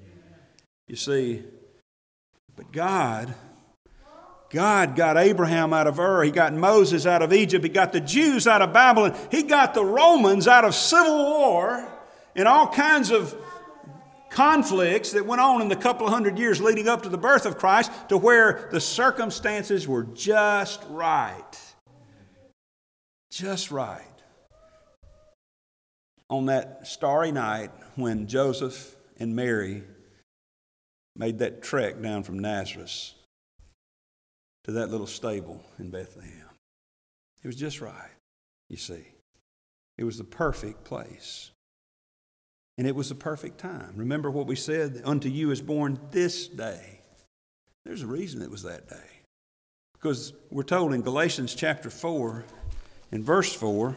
You 0.87 0.97
see, 0.97 1.43
but 2.57 2.73
God 2.73 3.35
God 4.51 4.97
got 4.97 5.17
Abraham 5.17 5.73
out 5.73 5.87
of 5.87 6.01
Ur. 6.01 6.25
He 6.25 6.33
got 6.33 6.53
Moses 6.53 7.07
out 7.07 7.23
of 7.23 7.33
Egypt. 7.33 7.65
He 7.65 7.71
got 7.71 7.93
the 7.93 8.01
Jews 8.01 8.49
out 8.49 8.63
of 8.63 8.73
Babylon. 8.73 9.17
He 9.31 9.45
got 9.45 9.75
the 9.75 9.85
Romans 9.85 10.49
out 10.49 10.65
of 10.65 10.75
civil 10.75 11.25
war 11.25 11.89
and 12.35 12.49
all 12.49 12.67
kinds 12.67 13.13
of 13.13 13.35
conflicts 14.29 15.13
that 15.13 15.25
went 15.25 15.41
on 15.41 15.63
in 15.63 15.69
the 15.69 15.77
couple 15.77 16.07
of 16.07 16.13
hundred 16.13 16.37
years 16.37 16.61
leading 16.61 16.89
up 16.89 17.05
to 17.05 17.09
the 17.09 17.19
birth 17.19 17.47
of 17.47 17.59
Christ 17.59 17.93
to 18.09 18.17
where 18.17 18.69
the 18.73 18.81
circumstances 18.81 19.87
were 19.87 20.03
just 20.03 20.83
right. 20.89 21.61
Just 23.31 23.71
right. 23.71 24.03
On 26.29 26.47
that 26.47 26.89
starry 26.89 27.31
night 27.31 27.71
when 27.95 28.27
Joseph 28.27 28.97
and 29.17 29.37
Mary 29.37 29.85
made 31.15 31.39
that 31.39 31.63
trek 31.63 32.01
down 32.03 32.25
from 32.25 32.41
Nazareth 32.41 33.15
to 34.65 34.73
that 34.73 34.91
little 34.91 35.07
stable 35.07 35.63
in 35.79 35.91
Bethlehem. 35.91 36.49
It 37.43 37.47
was 37.47 37.57
just 37.57 37.81
right, 37.81 38.11
you 38.69 38.77
see. 38.77 39.07
It 39.97 40.05
was 40.05 40.19
the 40.19 40.25
perfect 40.25 40.85
place. 40.85 41.51
And 42.79 42.87
it 42.87 42.95
was 42.95 43.09
the 43.11 43.15
perfect 43.15 43.59
time. 43.59 43.93
Remember 43.97 44.31
what 44.31 44.47
we 44.47 44.57
said? 44.57 45.03
Unto 45.05 45.29
you 45.29 45.51
is 45.51 45.61
born 45.61 45.99
this 46.11 46.49
day. 46.49 47.01
There's 47.85 48.03
a 48.03 48.07
reason 48.07 48.43
it 48.43 48.51
was 48.51 48.63
that 48.63 48.89
day. 48.89 48.97
Because 49.93 50.33
we're 50.51 50.63
told 50.63 50.95
in 50.95 51.03
Galatians 51.03 51.55
chapter 51.55 51.91
4, 51.91 52.45
in 53.13 53.23
verse 53.23 53.53
4, 53.53 53.97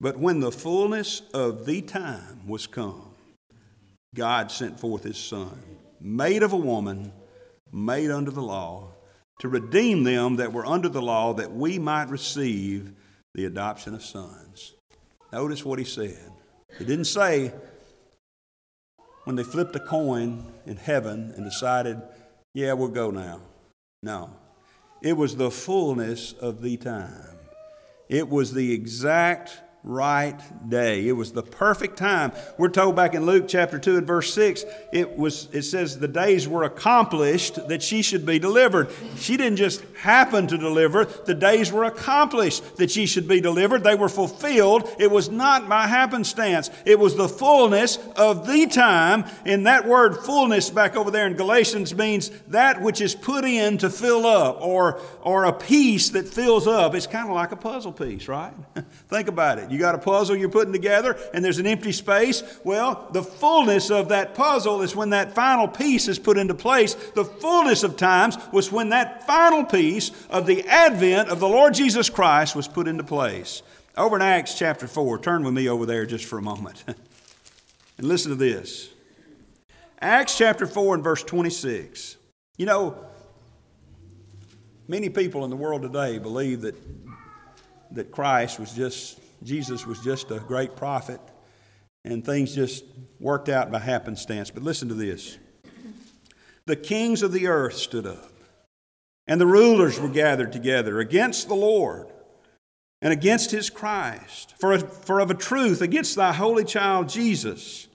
but 0.00 0.18
when 0.18 0.40
the 0.40 0.52
fullness 0.52 1.22
of 1.32 1.66
the 1.66 1.82
time 1.82 2.46
was 2.46 2.66
come, 2.66 3.14
God 4.14 4.52
sent 4.52 4.78
forth 4.78 5.02
his 5.02 5.18
Son, 5.18 5.60
made 6.00 6.42
of 6.42 6.52
a 6.52 6.56
woman, 6.56 7.12
made 7.72 8.10
under 8.10 8.30
the 8.30 8.42
law 8.42 8.93
to 9.40 9.48
redeem 9.48 10.04
them 10.04 10.36
that 10.36 10.52
were 10.52 10.66
under 10.66 10.88
the 10.88 11.02
law, 11.02 11.34
that 11.34 11.52
we 11.52 11.78
might 11.78 12.08
receive 12.08 12.92
the 13.34 13.44
adoption 13.44 13.94
of 13.94 14.04
sons. 14.04 14.74
Notice 15.32 15.64
what 15.64 15.78
he 15.78 15.84
said. 15.84 16.30
He 16.78 16.84
didn't 16.84 17.06
say 17.06 17.52
when 19.24 19.36
they 19.36 19.42
flipped 19.42 19.74
a 19.74 19.80
coin 19.80 20.44
in 20.66 20.76
heaven 20.76 21.32
and 21.36 21.44
decided, 21.44 22.00
yeah, 22.52 22.72
we'll 22.74 22.88
go 22.88 23.10
now. 23.10 23.40
No. 24.02 24.30
It 25.02 25.16
was 25.16 25.36
the 25.36 25.50
fullness 25.50 26.32
of 26.34 26.62
the 26.62 26.76
time. 26.76 27.38
It 28.08 28.28
was 28.28 28.52
the 28.52 28.72
exact 28.72 29.60
right 29.84 30.40
day. 30.68 31.06
It 31.06 31.12
was 31.12 31.32
the 31.32 31.42
perfect 31.42 31.98
time. 31.98 32.32
We're 32.56 32.70
told 32.70 32.96
back 32.96 33.14
in 33.14 33.26
Luke 33.26 33.44
chapter 33.46 33.78
2 33.78 33.98
and 33.98 34.06
verse 34.06 34.32
6, 34.32 34.64
it 34.92 35.16
was 35.16 35.48
it 35.52 35.62
says 35.62 35.98
the 35.98 36.08
days 36.08 36.48
were 36.48 36.64
accomplished 36.64 37.68
that 37.68 37.82
she 37.82 38.00
should 38.00 38.24
be 38.24 38.38
delivered. 38.38 38.88
She 39.16 39.36
didn't 39.36 39.58
just 39.58 39.84
happen 40.00 40.46
to 40.46 40.56
deliver, 40.56 41.04
the 41.04 41.34
days 41.34 41.70
were 41.70 41.84
accomplished 41.84 42.76
that 42.76 42.90
she 42.90 43.04
should 43.04 43.28
be 43.28 43.42
delivered. 43.42 43.84
They 43.84 43.94
were 43.94 44.08
fulfilled. 44.08 44.88
It 44.98 45.10
was 45.10 45.28
not 45.28 45.68
by 45.68 45.86
happenstance. 45.86 46.70
It 46.86 46.98
was 46.98 47.14
the 47.14 47.28
fullness 47.28 47.98
of 48.16 48.46
the 48.46 48.66
time. 48.66 49.26
And 49.44 49.66
that 49.66 49.86
word 49.86 50.16
fullness 50.16 50.70
back 50.70 50.96
over 50.96 51.10
there 51.10 51.26
in 51.26 51.34
Galatians 51.34 51.94
means 51.94 52.30
that 52.48 52.80
which 52.80 53.02
is 53.02 53.14
put 53.14 53.44
in 53.44 53.76
to 53.78 53.90
fill 53.90 54.26
up 54.26 54.62
or 54.62 55.00
or 55.20 55.44
a 55.44 55.52
piece 55.52 56.10
that 56.10 56.26
fills 56.26 56.66
up. 56.66 56.94
It's 56.94 57.06
kind 57.06 57.28
of 57.28 57.34
like 57.34 57.52
a 57.52 57.56
puzzle 57.56 57.92
piece, 57.92 58.28
right? 58.28 58.54
Think 59.08 59.28
about 59.28 59.58
it. 59.58 59.73
You 59.74 59.80
got 59.80 59.96
a 59.96 59.98
puzzle 59.98 60.36
you're 60.36 60.48
putting 60.48 60.72
together 60.72 61.18
and 61.34 61.44
there's 61.44 61.58
an 61.58 61.66
empty 61.66 61.90
space. 61.90 62.44
Well, 62.62 63.08
the 63.12 63.24
fullness 63.24 63.90
of 63.90 64.08
that 64.10 64.36
puzzle 64.36 64.82
is 64.82 64.94
when 64.94 65.10
that 65.10 65.34
final 65.34 65.66
piece 65.66 66.06
is 66.06 66.18
put 66.18 66.38
into 66.38 66.54
place. 66.54 66.94
The 66.94 67.24
fullness 67.24 67.82
of 67.82 67.96
times 67.96 68.38
was 68.52 68.70
when 68.70 68.90
that 68.90 69.26
final 69.26 69.64
piece 69.64 70.12
of 70.30 70.46
the 70.46 70.64
advent 70.68 71.28
of 71.28 71.40
the 71.40 71.48
Lord 71.48 71.74
Jesus 71.74 72.08
Christ 72.08 72.54
was 72.54 72.68
put 72.68 72.86
into 72.86 73.02
place. 73.02 73.62
Over 73.96 74.14
in 74.16 74.22
Acts 74.22 74.56
chapter 74.56 74.86
4, 74.86 75.18
turn 75.18 75.42
with 75.42 75.54
me 75.54 75.68
over 75.68 75.86
there 75.86 76.06
just 76.06 76.24
for 76.24 76.38
a 76.38 76.42
moment. 76.42 76.84
and 77.98 78.06
listen 78.06 78.30
to 78.30 78.36
this. 78.36 78.90
Acts 80.00 80.38
chapter 80.38 80.66
4 80.66 80.94
and 80.94 81.02
verse 81.02 81.24
26. 81.24 82.16
You 82.56 82.66
know, 82.66 83.04
many 84.86 85.08
people 85.08 85.44
in 85.44 85.50
the 85.50 85.56
world 85.56 85.82
today 85.82 86.18
believe 86.18 86.60
that, 86.60 86.76
that 87.92 88.10
Christ 88.10 88.60
was 88.60 88.72
just 88.72 89.18
Jesus 89.44 89.86
was 89.86 90.00
just 90.00 90.30
a 90.30 90.38
great 90.40 90.74
prophet 90.74 91.20
and 92.04 92.24
things 92.24 92.54
just 92.54 92.84
worked 93.18 93.48
out 93.48 93.70
by 93.70 93.78
happenstance. 93.78 94.50
But 94.50 94.62
listen 94.62 94.88
to 94.88 94.94
this 94.94 95.38
the 96.66 96.76
kings 96.76 97.22
of 97.22 97.32
the 97.32 97.46
earth 97.46 97.74
stood 97.74 98.06
up, 98.06 98.32
and 99.26 99.40
the 99.40 99.46
rulers 99.46 100.00
were 100.00 100.08
gathered 100.08 100.52
together 100.52 100.98
against 100.98 101.48
the 101.48 101.54
Lord 101.54 102.06
and 103.02 103.12
against 103.12 103.50
his 103.50 103.68
Christ, 103.68 104.54
for, 104.58 104.78
for 104.78 105.20
of 105.20 105.30
a 105.30 105.34
truth 105.34 105.82
against 105.82 106.16
thy 106.16 106.32
holy 106.32 106.64
child 106.64 107.10
Jesus, 107.10 107.86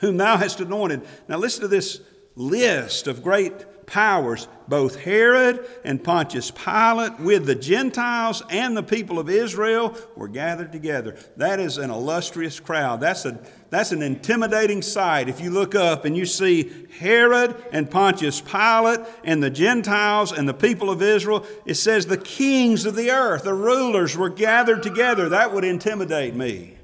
whom 0.00 0.18
thou 0.18 0.36
hast 0.36 0.60
anointed. 0.60 1.02
Now 1.26 1.38
listen 1.38 1.62
to 1.62 1.68
this 1.68 2.00
list 2.36 3.06
of 3.06 3.22
great 3.22 3.86
powers, 3.86 4.48
both 4.68 4.96
Herod 4.96 5.64
and 5.84 6.02
Pontius 6.02 6.50
Pilate, 6.50 7.18
with 7.20 7.46
the 7.46 7.54
Gentiles 7.54 8.42
and 8.50 8.76
the 8.76 8.82
people 8.82 9.18
of 9.18 9.30
Israel, 9.30 9.96
were 10.16 10.28
gathered 10.28 10.72
together. 10.72 11.16
That 11.36 11.60
is 11.60 11.78
an 11.78 11.90
illustrious 11.90 12.58
crowd. 12.58 13.00
That's, 13.00 13.24
a, 13.24 13.40
that's 13.70 13.92
an 13.92 14.02
intimidating 14.02 14.82
sight. 14.82 15.28
If 15.28 15.40
you 15.40 15.50
look 15.50 15.74
up 15.76 16.04
and 16.04 16.16
you 16.16 16.26
see 16.26 16.88
Herod 16.98 17.54
and 17.72 17.90
Pontius 17.90 18.40
Pilate 18.40 19.00
and 19.24 19.40
the 19.42 19.50
Gentiles 19.50 20.32
and 20.32 20.48
the 20.48 20.54
people 20.54 20.90
of 20.90 21.00
Israel, 21.00 21.46
it 21.64 21.74
says 21.74 22.06
the 22.06 22.18
kings 22.18 22.86
of 22.86 22.96
the 22.96 23.12
earth, 23.12 23.44
the 23.44 23.54
rulers, 23.54 24.16
were 24.16 24.30
gathered 24.30 24.82
together. 24.82 25.28
That 25.28 25.54
would 25.54 25.64
intimidate 25.64 26.34
me. 26.34 26.76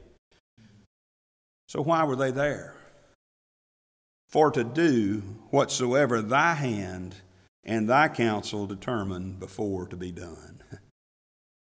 So, 1.66 1.82
why 1.82 2.04
were 2.04 2.16
they 2.16 2.30
there? 2.30 2.72
for 4.32 4.50
to 4.50 4.64
do 4.64 5.22
whatsoever 5.52 6.22
thy 6.22 6.54
hand 6.54 7.14
and 7.62 7.88
thy 7.88 8.08
counsel 8.08 8.66
determine 8.66 9.34
before 9.34 9.86
to 9.86 9.96
be 9.96 10.10
done. 10.10 10.62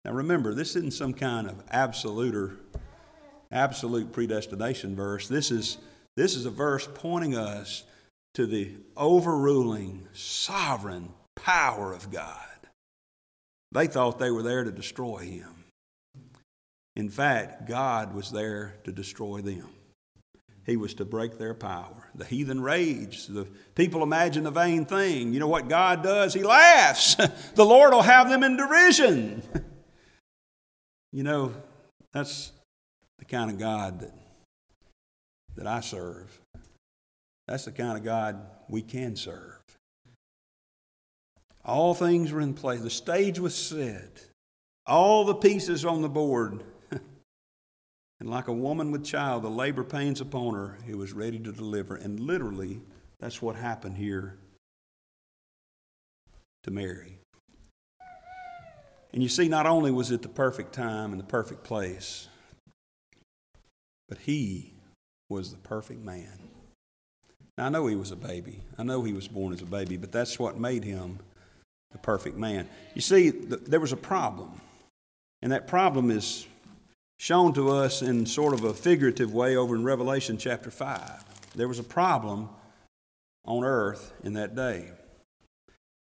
Now 0.03 0.11
remember, 0.11 0.53
this 0.53 0.75
isn't 0.75 0.93
some 0.93 1.15
kind 1.15 1.47
of 1.47 1.63
absolute 1.71 2.35
or 2.35 2.59
absolute 3.51 4.11
predestination 4.11 4.95
verse. 4.95 5.27
This 5.27 5.49
is, 5.49 5.79
this 6.15 6.35
is 6.35 6.45
a 6.45 6.51
verse 6.51 6.87
pointing 6.93 7.35
us 7.35 7.85
to 8.35 8.45
the 8.45 8.73
overruling, 8.95 10.07
sovereign 10.13 11.09
power 11.35 11.91
of 11.91 12.11
God. 12.11 12.37
They 13.71 13.87
thought 13.87 14.19
they 14.19 14.29
were 14.29 14.43
there 14.43 14.63
to 14.63 14.71
destroy 14.71 15.21
him. 15.21 15.65
In 16.95 17.09
fact, 17.09 17.67
God 17.67 18.13
was 18.13 18.31
there 18.31 18.75
to 18.83 18.91
destroy 18.91 19.41
them. 19.41 19.69
He 20.65 20.77
was 20.77 20.95
to 20.95 21.05
break 21.05 21.37
their 21.37 21.53
power. 21.53 22.09
The 22.15 22.25
heathen 22.25 22.61
rage. 22.61 23.27
The 23.27 23.47
people 23.75 24.01
imagine 24.01 24.43
the 24.43 24.51
vain 24.51 24.85
thing. 24.85 25.31
You 25.31 25.39
know 25.39 25.47
what 25.47 25.67
God 25.67 26.01
does? 26.01 26.33
He 26.33 26.43
laughs. 26.43 27.15
the 27.55 27.65
Lord 27.65 27.93
will 27.93 28.01
have 28.01 28.29
them 28.29 28.43
in 28.43 28.57
derision. 28.57 29.43
you 31.11 31.23
know, 31.23 31.53
that's 32.11 32.51
the 33.19 33.25
kind 33.25 33.51
of 33.51 33.59
God 33.59 33.99
that, 33.99 34.13
that 35.55 35.67
I 35.67 35.81
serve. 35.81 36.41
That's 37.47 37.65
the 37.65 37.71
kind 37.71 37.95
of 37.95 38.03
God 38.03 38.39
we 38.67 38.81
can 38.81 39.15
serve. 39.15 39.59
All 41.63 41.93
things 41.93 42.31
were 42.31 42.41
in 42.41 42.55
place. 42.55 42.81
The 42.81 42.89
stage 42.89 43.39
was 43.39 43.55
set. 43.55 44.25
All 44.87 45.25
the 45.25 45.35
pieces 45.35 45.85
on 45.85 46.01
the 46.01 46.09
board 46.09 46.63
and 48.25 48.33
like 48.33 48.47
a 48.47 48.53
woman 48.53 48.91
with 48.91 49.05
child, 49.05 49.43
the 49.43 49.49
labor 49.51 49.83
pains 49.83 50.19
upon 50.19 50.55
her, 50.55 50.79
who 50.87 50.97
was 50.97 51.13
ready 51.13 51.37
to 51.37 51.51
deliver. 51.51 51.95
And 51.95 52.19
literally, 52.19 52.81
that's 53.19 53.39
what 53.39 53.55
happened 53.55 53.97
here 53.97 54.35
to 56.63 56.71
Mary. 56.71 57.19
And 59.13 59.21
you 59.21 59.29
see, 59.29 59.47
not 59.47 59.67
only 59.67 59.91
was 59.91 60.09
it 60.09 60.23
the 60.23 60.27
perfect 60.27 60.73
time 60.73 61.11
and 61.11 61.19
the 61.19 61.25
perfect 61.25 61.63
place, 61.63 62.27
but 64.09 64.17
he 64.17 64.73
was 65.29 65.51
the 65.51 65.59
perfect 65.59 66.03
man. 66.03 66.39
Now, 67.59 67.67
I 67.67 67.69
know 67.69 67.85
he 67.85 67.95
was 67.95 68.09
a 68.09 68.15
baby. 68.15 68.63
I 68.75 68.81
know 68.81 69.03
he 69.03 69.13
was 69.13 69.27
born 69.27 69.53
as 69.53 69.61
a 69.61 69.65
baby, 69.65 69.97
but 69.97 70.11
that's 70.11 70.39
what 70.39 70.59
made 70.59 70.83
him 70.83 71.19
the 71.91 71.99
perfect 71.99 72.37
man. 72.37 72.67
You 72.95 73.01
see, 73.01 73.29
there 73.29 73.79
was 73.79 73.93
a 73.93 73.97
problem, 73.97 74.59
and 75.43 75.51
that 75.51 75.67
problem 75.67 76.09
is 76.09 76.47
shown 77.17 77.53
to 77.53 77.71
us 77.71 78.01
in 78.01 78.25
sort 78.25 78.53
of 78.53 78.63
a 78.63 78.73
figurative 78.73 79.33
way 79.33 79.55
over 79.55 79.75
in 79.75 79.83
Revelation 79.83 80.37
chapter 80.37 80.69
5. 80.69 81.23
There 81.55 81.67
was 81.67 81.79
a 81.79 81.83
problem 81.83 82.49
on 83.45 83.63
earth 83.63 84.13
in 84.23 84.33
that 84.33 84.55
day. 84.55 84.89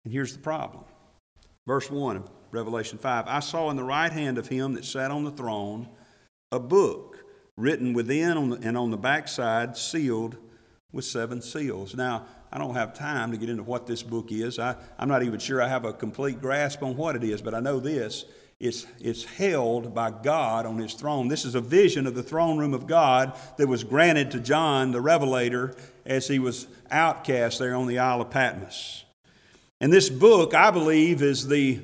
And 0.05 0.12
here's 0.12 0.33
the 0.33 0.42
problem. 0.42 0.85
Verse 1.66 1.90
1 1.90 2.16
of 2.16 2.31
Revelation 2.51 2.98
5 2.98 3.27
I 3.29 3.40
saw 3.40 3.70
in 3.70 3.77
the 3.77 3.85
right 3.85 4.12
hand 4.12 4.38
of 4.38 4.48
him 4.48 4.75
that 4.75 4.85
sat 4.85 5.11
on 5.11 5.25
the 5.25 5.31
throne 5.31 5.88
a 6.51 6.59
book 6.59 7.25
written 7.57 7.92
within 7.92 8.53
and 8.62 8.77
on 8.77 8.90
the 8.90 8.96
backside, 8.96 9.77
sealed 9.77 10.37
with 10.92 11.05
seven 11.05 11.40
seals. 11.40 11.94
Now, 11.94 12.27
I 12.53 12.59
don't 12.59 12.75
have 12.75 12.92
time 12.92 13.31
to 13.31 13.38
get 13.38 13.48
into 13.48 13.62
what 13.62 13.87
this 13.87 14.03
book 14.03 14.31
is. 14.31 14.59
I, 14.59 14.77
I'm 14.98 15.09
not 15.09 15.22
even 15.22 15.38
sure 15.38 15.62
I 15.62 15.68
have 15.68 15.85
a 15.85 15.92
complete 15.92 16.40
grasp 16.40 16.83
on 16.83 16.96
what 16.96 17.16
it 17.16 17.25
is, 17.25 17.40
but 17.40 17.55
I 17.55 17.61
know 17.61 17.81
this 17.81 18.27
it's, 18.62 19.25
held 19.25 19.92
by 19.92 20.12
God 20.12 20.66
on 20.66 20.79
his 20.79 20.94
throne. 20.94 21.27
This 21.27 21.44
is 21.44 21.57
a 21.57 21.61
vision 21.61 22.07
of 22.07 22.14
the 22.14 22.22
throne 22.22 22.59
room 22.59 22.75
of 22.75 22.87
God 22.87 23.37
that 23.57 23.66
was 23.66 23.83
granted 23.83 24.31
to 24.31 24.40
John 24.40 24.92
the 24.92 25.01
Revelator 25.01 25.75
as 26.07 26.29
he 26.29 26.38
was 26.38 26.68
outcast 26.88 27.59
there 27.59 27.75
on 27.75 27.88
the 27.88 27.98
Isle 27.98 28.20
of 28.20 28.31
Patmos. 28.31 29.05
And 29.81 29.92
this 29.92 30.09
book, 30.09 30.55
I 30.55 30.70
believe, 30.70 31.22
is 31.22 31.48
the, 31.48 31.81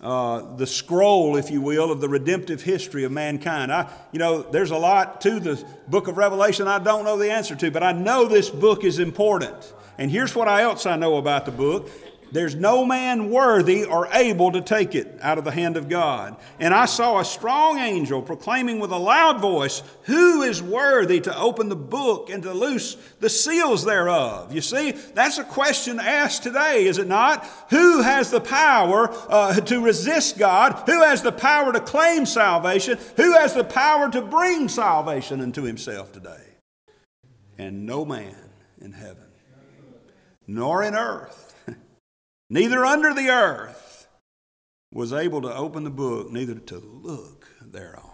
uh, 0.00 0.54
the 0.54 0.68
scroll, 0.68 1.36
if 1.36 1.50
you 1.50 1.60
will, 1.60 1.90
of 1.90 2.00
the 2.00 2.08
redemptive 2.08 2.62
history 2.62 3.02
of 3.02 3.10
mankind. 3.10 3.72
I, 3.72 3.92
you 4.12 4.20
know, 4.20 4.42
there's 4.42 4.70
a 4.70 4.78
lot 4.78 5.20
to 5.22 5.40
the 5.40 5.64
book 5.88 6.06
of 6.06 6.16
Revelation 6.16 6.68
I 6.68 6.78
don't 6.78 7.04
know 7.04 7.18
the 7.18 7.32
answer 7.32 7.56
to, 7.56 7.72
but 7.72 7.82
I 7.82 7.90
know 7.90 8.26
this 8.26 8.50
book 8.50 8.84
is 8.84 9.00
important. 9.00 9.74
And 9.98 10.12
here's 10.12 10.36
what 10.36 10.46
else 10.46 10.86
I 10.86 10.94
know 10.94 11.16
about 11.16 11.44
the 11.44 11.50
book 11.50 11.90
there's 12.32 12.54
no 12.54 12.84
man 12.84 13.30
worthy 13.30 13.84
or 13.84 14.08
able 14.12 14.52
to 14.52 14.60
take 14.60 14.94
it 14.94 15.18
out 15.20 15.38
of 15.38 15.44
the 15.44 15.50
hand 15.50 15.76
of 15.76 15.88
God. 15.88 16.36
And 16.58 16.72
I 16.72 16.86
saw 16.86 17.18
a 17.18 17.24
strong 17.24 17.78
angel 17.78 18.22
proclaiming 18.22 18.78
with 18.78 18.92
a 18.92 18.98
loud 18.98 19.40
voice, 19.40 19.82
Who 20.04 20.42
is 20.42 20.62
worthy 20.62 21.20
to 21.20 21.36
open 21.36 21.68
the 21.68 21.76
book 21.76 22.30
and 22.30 22.42
to 22.44 22.52
loose 22.52 22.96
the 23.18 23.28
seals 23.28 23.84
thereof? 23.84 24.54
You 24.54 24.60
see, 24.60 24.92
that's 24.92 25.38
a 25.38 25.44
question 25.44 25.98
asked 25.98 26.42
today, 26.44 26.86
is 26.86 26.98
it 26.98 27.08
not? 27.08 27.44
Who 27.70 28.02
has 28.02 28.30
the 28.30 28.40
power 28.40 29.08
uh, 29.28 29.54
to 29.60 29.80
resist 29.80 30.38
God? 30.38 30.82
Who 30.86 31.02
has 31.02 31.22
the 31.22 31.32
power 31.32 31.72
to 31.72 31.80
claim 31.80 32.26
salvation? 32.26 32.98
Who 33.16 33.32
has 33.32 33.54
the 33.54 33.64
power 33.64 34.10
to 34.10 34.22
bring 34.22 34.68
salvation 34.68 35.40
unto 35.40 35.62
himself 35.62 36.12
today? 36.12 36.44
And 37.58 37.86
no 37.86 38.04
man 38.04 38.36
in 38.80 38.92
heaven, 38.92 39.26
nor 40.46 40.82
in 40.82 40.94
earth 40.94 41.49
neither 42.50 42.84
under 42.84 43.14
the 43.14 43.30
earth, 43.30 44.08
was 44.92 45.12
able 45.12 45.40
to 45.40 45.54
open 45.54 45.84
the 45.84 45.90
book, 45.90 46.30
neither 46.30 46.56
to 46.56 46.76
look 46.78 47.48
thereon. 47.64 48.04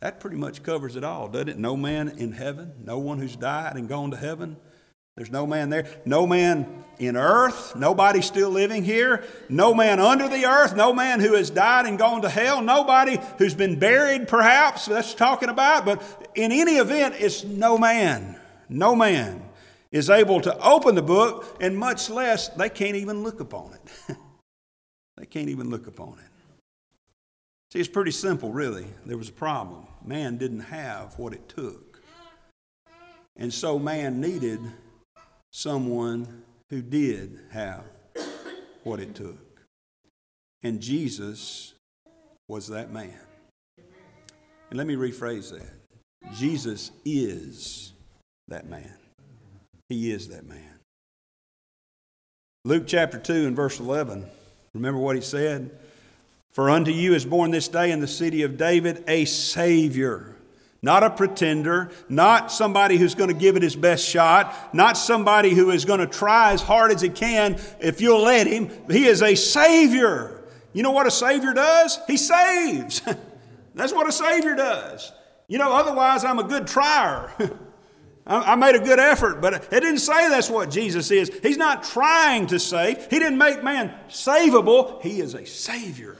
That 0.00 0.18
pretty 0.18 0.38
much 0.38 0.62
covers 0.62 0.96
it 0.96 1.04
all, 1.04 1.28
doesn't 1.28 1.50
it? 1.50 1.58
No 1.58 1.76
man 1.76 2.08
in 2.16 2.32
heaven, 2.32 2.72
no 2.82 2.98
one 2.98 3.18
who's 3.18 3.36
died 3.36 3.76
and 3.76 3.86
gone 3.86 4.10
to 4.12 4.16
heaven, 4.16 4.56
There's 5.16 5.30
no 5.30 5.46
man 5.46 5.68
there. 5.68 5.86
No 6.06 6.26
man 6.26 6.82
in 6.98 7.14
earth. 7.14 7.76
Nobody 7.76 8.22
still 8.22 8.48
living 8.48 8.84
here. 8.84 9.22
No 9.50 9.74
man 9.74 10.00
under 10.00 10.28
the 10.28 10.46
earth. 10.46 10.74
No 10.74 10.94
man 10.94 11.20
who 11.20 11.34
has 11.34 11.50
died 11.50 11.84
and 11.84 11.98
gone 11.98 12.22
to 12.22 12.30
hell. 12.30 12.62
Nobody 12.62 13.18
who's 13.36 13.54
been 13.54 13.78
buried, 13.78 14.28
perhaps. 14.28 14.86
That's 14.86 15.12
talking 15.12 15.50
about. 15.50 15.84
But 15.84 16.30
in 16.34 16.52
any 16.52 16.76
event, 16.76 17.16
it's 17.18 17.44
no 17.44 17.76
man. 17.76 18.40
No 18.70 18.94
man 18.94 19.42
is 19.92 20.08
able 20.08 20.40
to 20.40 20.56
open 20.58 20.94
the 20.94 21.02
book, 21.02 21.56
and 21.60 21.76
much 21.76 22.08
less, 22.10 22.48
they 22.48 22.68
can't 22.68 22.96
even 22.96 23.22
look 23.22 23.40
upon 23.40 23.74
it. 23.74 24.16
they 25.16 25.26
can't 25.26 25.48
even 25.48 25.68
look 25.70 25.86
upon 25.86 26.18
it. 26.18 26.30
See, 27.72 27.78
it's 27.78 27.88
pretty 27.88 28.10
simple, 28.10 28.52
really. 28.52 28.86
There 29.06 29.16
was 29.16 29.28
a 29.28 29.32
problem. 29.32 29.86
Man 30.04 30.38
didn't 30.38 30.60
have 30.60 31.18
what 31.18 31.32
it 31.32 31.48
took. 31.48 32.02
And 33.36 33.52
so 33.52 33.78
man 33.78 34.20
needed 34.20 34.60
someone 35.52 36.42
who 36.68 36.82
did 36.82 37.40
have 37.50 37.84
what 38.82 39.00
it 39.00 39.14
took. 39.14 39.62
And 40.62 40.80
Jesus 40.80 41.74
was 42.48 42.68
that 42.68 42.92
man. 42.92 43.18
And 43.78 44.78
let 44.78 44.86
me 44.86 44.94
rephrase 44.94 45.50
that 45.52 45.70
Jesus 46.34 46.90
is 47.04 47.92
that 48.48 48.68
man. 48.68 48.99
He 49.90 50.10
is 50.10 50.28
that 50.28 50.46
man. 50.46 50.78
Luke 52.64 52.84
chapter 52.86 53.18
2 53.18 53.46
and 53.46 53.54
verse 53.54 53.78
11. 53.78 54.24
Remember 54.72 54.98
what 54.98 55.16
he 55.16 55.22
said? 55.22 55.70
For 56.52 56.70
unto 56.70 56.90
you 56.90 57.12
is 57.12 57.26
born 57.26 57.50
this 57.50 57.68
day 57.68 57.90
in 57.90 58.00
the 58.00 58.08
city 58.08 58.42
of 58.42 58.56
David 58.56 59.04
a 59.06 59.26
Savior 59.26 60.36
not 60.82 61.02
a 61.02 61.10
pretender, 61.10 61.90
not 62.08 62.50
somebody 62.50 62.96
who's 62.96 63.14
going 63.14 63.28
to 63.28 63.34
give 63.34 63.56
it 63.56 63.62
his 63.62 63.76
best 63.76 64.06
shot, 64.06 64.74
not 64.74 64.96
somebody 64.96 65.50
who 65.50 65.70
is 65.70 65.84
going 65.84 66.00
to 66.00 66.06
try 66.06 66.52
as 66.52 66.62
hard 66.62 66.90
as 66.90 67.02
he 67.02 67.10
can 67.10 67.60
if 67.80 68.00
you'll 68.00 68.22
let 68.22 68.46
him. 68.46 68.70
He 68.90 69.06
is 69.06 69.22
a 69.22 69.34
Savior. 69.34 70.42
You 70.72 70.82
know 70.82 70.92
what 70.92 71.06
a 71.06 71.10
Savior 71.10 71.52
does? 71.52 71.98
He 72.06 72.16
saves. 72.16 73.02
That's 73.74 73.92
what 73.92 74.08
a 74.08 74.12
Savior 74.12 74.54
does. 74.54 75.12
You 75.48 75.58
know, 75.58 75.72
otherwise, 75.72 76.24
I'm 76.24 76.38
a 76.38 76.44
good 76.44 76.66
trier. 76.66 77.30
I 78.26 78.54
made 78.54 78.76
a 78.76 78.80
good 78.80 79.00
effort, 79.00 79.40
but 79.40 79.54
it 79.54 79.70
didn't 79.70 79.98
say 79.98 80.28
that's 80.28 80.50
what 80.50 80.70
Jesus 80.70 81.10
is. 81.10 81.30
He's 81.42 81.56
not 81.56 81.82
trying 81.82 82.46
to 82.48 82.58
save. 82.58 83.10
He 83.10 83.18
didn't 83.18 83.38
make 83.38 83.64
man 83.64 83.92
savable. 84.08 85.00
He 85.02 85.20
is 85.20 85.34
a 85.34 85.46
Savior. 85.46 86.16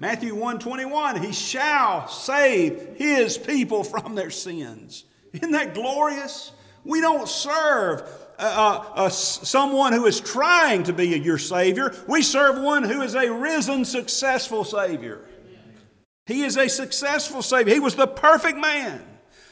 Matthew 0.00 0.34
121, 0.34 1.22
he 1.22 1.32
shall 1.32 2.08
save 2.08 2.96
his 2.96 3.38
people 3.38 3.84
from 3.84 4.16
their 4.16 4.30
sins. 4.30 5.04
Isn't 5.32 5.52
that 5.52 5.74
glorious? 5.74 6.52
We 6.84 7.00
don't 7.00 7.28
serve 7.28 8.02
uh, 8.38 8.84
uh, 8.94 9.08
someone 9.08 9.92
who 9.92 10.06
is 10.06 10.20
trying 10.20 10.82
to 10.84 10.92
be 10.92 11.06
your 11.06 11.38
Savior. 11.38 11.94
We 12.08 12.22
serve 12.22 12.60
one 12.60 12.82
who 12.82 13.02
is 13.02 13.14
a 13.14 13.32
risen, 13.32 13.84
successful 13.84 14.64
Savior. 14.64 15.20
He 16.26 16.42
is 16.42 16.56
a 16.56 16.68
successful 16.68 17.40
Savior. 17.40 17.72
He 17.72 17.80
was 17.80 17.94
the 17.94 18.08
perfect 18.08 18.58
man. 18.58 19.02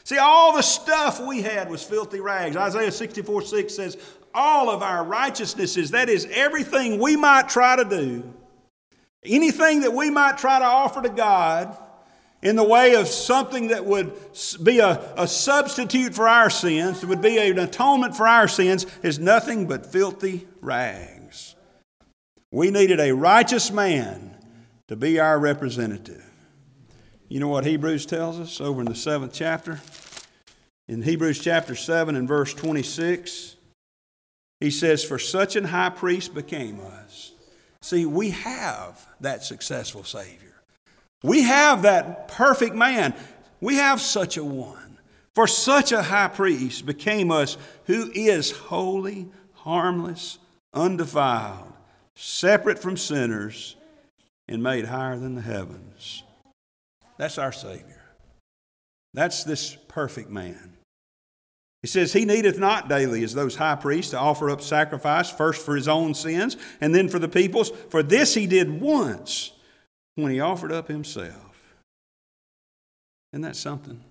See, 0.05 0.19
all 0.19 0.55
the 0.55 0.63
stuff 0.63 1.21
we 1.21 1.43
had 1.43 1.71
was 1.71 1.83
filthy 1.83 2.21
rags. 2.21 2.57
Isaiah 2.57 2.93
64 2.93 3.43
6 3.43 3.75
says, 3.75 3.97
All 4.35 4.71
of 4.71 4.83
our 4.83 5.05
righteousnesses, 5.05 5.91
that 5.91 6.09
is 6.09 6.27
everything 6.33 6.99
we 6.99 7.17
might 7.17 7.49
try 7.49 7.77
to 7.77 7.85
do, 7.85 8.35
Anything 9.23 9.81
that 9.81 9.93
we 9.93 10.11
might 10.11 10.39
try 10.39 10.59
to 10.59 10.65
offer 10.65 11.03
to 11.03 11.11
God 11.11 11.77
in 12.43 12.57
the 12.57 12.65
way 12.65 12.95
of 12.95 13.07
something 13.07 13.69
that 13.69 13.85
would 13.85 14.13
be 14.63 14.79
a, 14.79 15.13
a 15.17 15.29
substitute 15.29 16.15
for 16.15 16.27
our 16.27 16.49
sins, 16.49 17.01
that 17.01 17.07
would 17.07 17.21
be 17.21 17.37
an 17.37 17.59
atonement 17.59 18.17
for 18.17 18.27
our 18.27 18.49
sins, 18.49 18.87
is 19.03 19.19
nothing 19.19 19.67
but 19.67 19.85
filthy 19.85 20.49
rags. 20.63 21.55
We 22.51 22.71
needed 22.71 22.99
a 22.99 23.13
righteous 23.13 23.71
man 23.71 24.39
to 24.89 24.97
be 24.97 25.21
our 25.21 25.39
representative. 25.39 26.25
You 27.31 27.41
know 27.41 27.49
what 27.49 27.65
Hebrews 27.65 28.05
tells 28.05 28.39
us 28.39 28.61
over 28.61 28.83
in 28.83 28.87
the 28.87 28.95
seventh 28.95 29.33
chapter? 29.33 29.81
In 30.87 31.01
Hebrews 31.01 31.39
chapter 31.39 31.75
7 31.75 32.15
and 32.15 32.29
verse 32.29 32.53
26, 32.53 33.57
he 34.61 34.71
says, 34.71 35.03
For 35.03 35.19
such 35.19 35.57
an 35.57 35.65
high 35.65 35.89
priest 35.89 36.35
became 36.35 36.81
us 36.81 37.33
See, 37.83 38.05
we 38.05 38.31
have 38.31 39.07
that 39.21 39.43
successful 39.43 40.05
Savior. 40.05 40.63
We 41.23 41.43
have 41.43 41.83
that 41.83 42.29
perfect 42.29 42.75
man. 42.75 43.15
We 43.61 43.77
have 43.77 44.01
such 44.01 44.37
a 44.37 44.45
one. 44.45 44.99
For 45.35 45.47
such 45.47 45.93
a 45.93 46.03
high 46.03 46.29
priest 46.29 46.85
became 46.85 47.31
us 47.31 47.57
who 47.87 48.11
is 48.15 48.51
holy, 48.51 49.29
harmless, 49.53 50.39
undefiled, 50.75 51.73
separate 52.17 52.79
from 52.79 52.97
sinners, 52.97 53.77
and 54.49 54.63
made 54.63 54.87
higher 54.87 55.19
than 55.19 55.37
the 55.37 55.43
heavens. 55.43 56.25
That's 57.21 57.37
our 57.37 57.53
Savior. 57.53 58.03
That's 59.13 59.45
this 59.45 59.77
perfect 59.89 60.31
man. 60.31 60.73
He 61.83 61.87
says, 61.87 62.15
He 62.15 62.25
needeth 62.25 62.59
not 62.59 62.89
daily 62.89 63.23
as 63.23 63.35
those 63.35 63.57
high 63.57 63.75
priests 63.75 64.13
to 64.13 64.19
offer 64.19 64.49
up 64.49 64.63
sacrifice, 64.63 65.29
first 65.31 65.63
for 65.63 65.77
his 65.77 65.87
own 65.87 66.15
sins 66.15 66.57
and 66.81 66.95
then 66.95 67.11
for 67.11 67.19
the 67.19 67.29
people's. 67.29 67.73
For 67.91 68.03
this 68.03 68.33
he 68.33 68.47
did 68.47 68.81
once 68.81 69.53
when 70.15 70.33
he 70.33 70.41
offered 70.41 70.73
up 70.73 70.89
himself. 70.89 71.75
Isn't 73.35 73.43
that 73.43 73.57
something? 73.57 74.03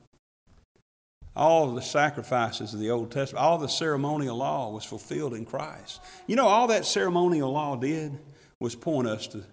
All 1.36 1.74
the 1.74 1.82
sacrifices 1.82 2.76
of 2.76 2.80
the 2.80 2.91
Old 2.91 3.10
Testament, 3.10 3.43
all 3.43 3.58
the 3.58 3.69
ceremonial 3.69 4.38
law 4.38 4.69
was 4.69 4.86
fulfilled 4.86 5.34
in 5.34 5.45
Christ. 5.45 6.00
You 6.28 6.36
know, 6.36 6.45
all 6.45 6.67
that 6.67 6.86
ceremonial 6.86 7.52
law 7.52 7.76
did 7.76 8.19
was 8.60 8.76
point 8.76 9.08
us 9.08 9.26
to 9.30 9.43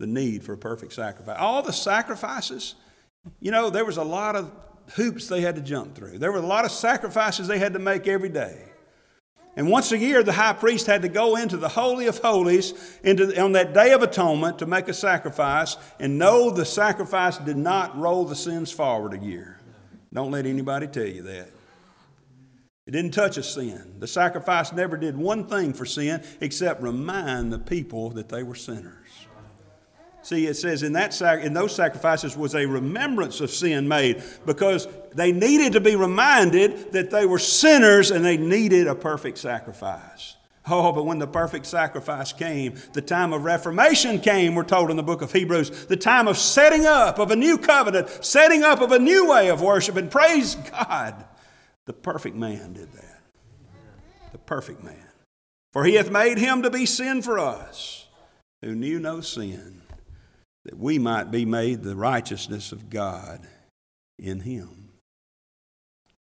the 0.00 0.06
need 0.08 0.42
for 0.42 0.54
a 0.54 0.58
perfect 0.58 0.94
sacrifice. 0.94 1.36
All 1.38 1.62
the 1.62 1.72
sacrifices, 1.72 2.74
you 3.40 3.50
know, 3.50 3.70
there 3.70 3.84
was 3.84 3.96
a 3.96 4.04
lot 4.04 4.36
of 4.36 4.52
hoops 4.94 5.28
they 5.28 5.40
had 5.40 5.56
to 5.56 5.62
jump 5.62 5.94
through. 5.94 6.18
There 6.18 6.32
were 6.32 6.38
a 6.38 6.46
lot 6.46 6.64
of 6.64 6.70
sacrifices 6.70 7.48
they 7.48 7.58
had 7.58 7.72
to 7.72 7.78
make 7.78 8.06
every 8.06 8.28
day. 8.28 8.58
And 9.56 9.70
once 9.70 9.92
a 9.92 9.98
year, 9.98 10.22
the 10.22 10.32
high 10.32 10.52
priest 10.52 10.86
had 10.86 11.02
to 11.02 11.08
go 11.08 11.36
into 11.36 11.56
the 11.56 11.68
Holy 11.68 12.06
of 12.06 12.18
Holies 12.18 12.74
into, 13.04 13.40
on 13.40 13.52
that 13.52 13.72
day 13.72 13.92
of 13.92 14.02
atonement 14.02 14.58
to 14.58 14.66
make 14.66 14.88
a 14.88 14.94
sacrifice. 14.94 15.76
And 16.00 16.18
no, 16.18 16.50
the 16.50 16.64
sacrifice 16.64 17.38
did 17.38 17.56
not 17.56 17.96
roll 17.96 18.24
the 18.24 18.34
sins 18.34 18.72
forward 18.72 19.14
a 19.14 19.18
year. 19.18 19.60
Don't 20.12 20.32
let 20.32 20.46
anybody 20.46 20.88
tell 20.88 21.06
you 21.06 21.22
that. 21.22 21.48
It 22.86 22.90
didn't 22.90 23.12
touch 23.12 23.38
a 23.38 23.42
sin. 23.42 23.96
The 23.98 24.06
sacrifice 24.06 24.72
never 24.72 24.96
did 24.96 25.16
one 25.16 25.46
thing 25.46 25.72
for 25.72 25.86
sin 25.86 26.22
except 26.40 26.82
remind 26.82 27.52
the 27.52 27.58
people 27.58 28.10
that 28.10 28.28
they 28.28 28.42
were 28.42 28.54
sinners. 28.54 29.03
See, 30.24 30.46
it 30.46 30.54
says 30.54 30.82
in, 30.82 30.94
that 30.94 31.12
sac- 31.12 31.44
in 31.44 31.52
those 31.52 31.74
sacrifices 31.74 32.34
was 32.34 32.54
a 32.54 32.64
remembrance 32.64 33.42
of 33.42 33.50
sin 33.50 33.86
made 33.86 34.22
because 34.46 34.88
they 35.14 35.32
needed 35.32 35.74
to 35.74 35.80
be 35.80 35.96
reminded 35.96 36.92
that 36.92 37.10
they 37.10 37.26
were 37.26 37.38
sinners 37.38 38.10
and 38.10 38.24
they 38.24 38.38
needed 38.38 38.86
a 38.86 38.94
perfect 38.94 39.36
sacrifice. 39.36 40.36
Oh, 40.66 40.92
but 40.92 41.04
when 41.04 41.18
the 41.18 41.26
perfect 41.26 41.66
sacrifice 41.66 42.32
came, 42.32 42.76
the 42.94 43.02
time 43.02 43.34
of 43.34 43.44
reformation 43.44 44.18
came, 44.18 44.54
we're 44.54 44.64
told 44.64 44.90
in 44.90 44.96
the 44.96 45.02
book 45.02 45.20
of 45.20 45.30
Hebrews, 45.30 45.84
the 45.88 45.96
time 45.96 46.26
of 46.26 46.38
setting 46.38 46.86
up 46.86 47.18
of 47.18 47.30
a 47.30 47.36
new 47.36 47.58
covenant, 47.58 48.08
setting 48.24 48.62
up 48.62 48.80
of 48.80 48.92
a 48.92 48.98
new 48.98 49.28
way 49.28 49.50
of 49.50 49.60
worship. 49.60 49.96
And 49.96 50.10
praise 50.10 50.54
God, 50.54 51.22
the 51.84 51.92
perfect 51.92 52.34
man 52.34 52.72
did 52.72 52.90
that. 52.94 53.20
The 54.32 54.38
perfect 54.38 54.82
man. 54.82 54.96
For 55.74 55.84
he 55.84 55.96
hath 55.96 56.10
made 56.10 56.38
him 56.38 56.62
to 56.62 56.70
be 56.70 56.86
sin 56.86 57.20
for 57.20 57.38
us 57.38 58.06
who 58.62 58.74
knew 58.74 58.98
no 58.98 59.20
sin 59.20 59.82
that 60.64 60.78
we 60.78 60.98
might 60.98 61.30
be 61.30 61.44
made 61.44 61.82
the 61.82 61.96
righteousness 61.96 62.72
of 62.72 62.90
God 62.90 63.46
in 64.18 64.40
him. 64.40 64.90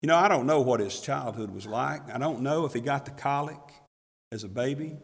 You 0.02 0.08
know, 0.08 0.16
I 0.16 0.28
don't 0.28 0.46
know 0.46 0.60
what 0.60 0.80
his 0.80 1.00
childhood 1.00 1.50
was 1.50 1.66
like. 1.66 2.14
I 2.14 2.18
don't 2.18 2.40
know 2.40 2.64
if 2.66 2.72
he 2.72 2.80
got 2.80 3.04
the 3.04 3.10
colic 3.12 3.58
as 4.30 4.44
a 4.44 4.48
baby. 4.48 4.96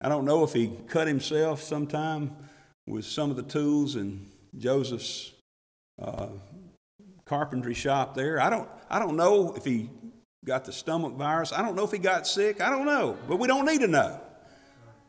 I 0.00 0.08
don't 0.08 0.24
know 0.24 0.42
if 0.42 0.52
he 0.52 0.72
cut 0.88 1.06
himself 1.06 1.62
sometime 1.62 2.34
with 2.86 3.04
some 3.04 3.30
of 3.30 3.36
the 3.36 3.42
tools 3.42 3.96
in 3.96 4.26
Joseph's 4.56 5.32
uh, 6.00 6.28
carpentry 7.24 7.74
shop 7.74 8.14
there. 8.14 8.40
I 8.40 8.50
don't, 8.50 8.68
I 8.88 8.98
don't 8.98 9.16
know 9.16 9.54
if 9.56 9.64
he 9.64 9.90
got 10.44 10.64
the 10.64 10.72
stomach 10.72 11.14
virus. 11.14 11.52
I 11.52 11.62
don't 11.62 11.76
know 11.76 11.84
if 11.84 11.90
he 11.90 11.98
got 11.98 12.26
sick. 12.26 12.60
I 12.60 12.70
don't 12.70 12.86
know, 12.86 13.18
but 13.28 13.36
we 13.36 13.48
don't 13.48 13.66
need 13.66 13.80
to 13.80 13.88
know. 13.88 14.20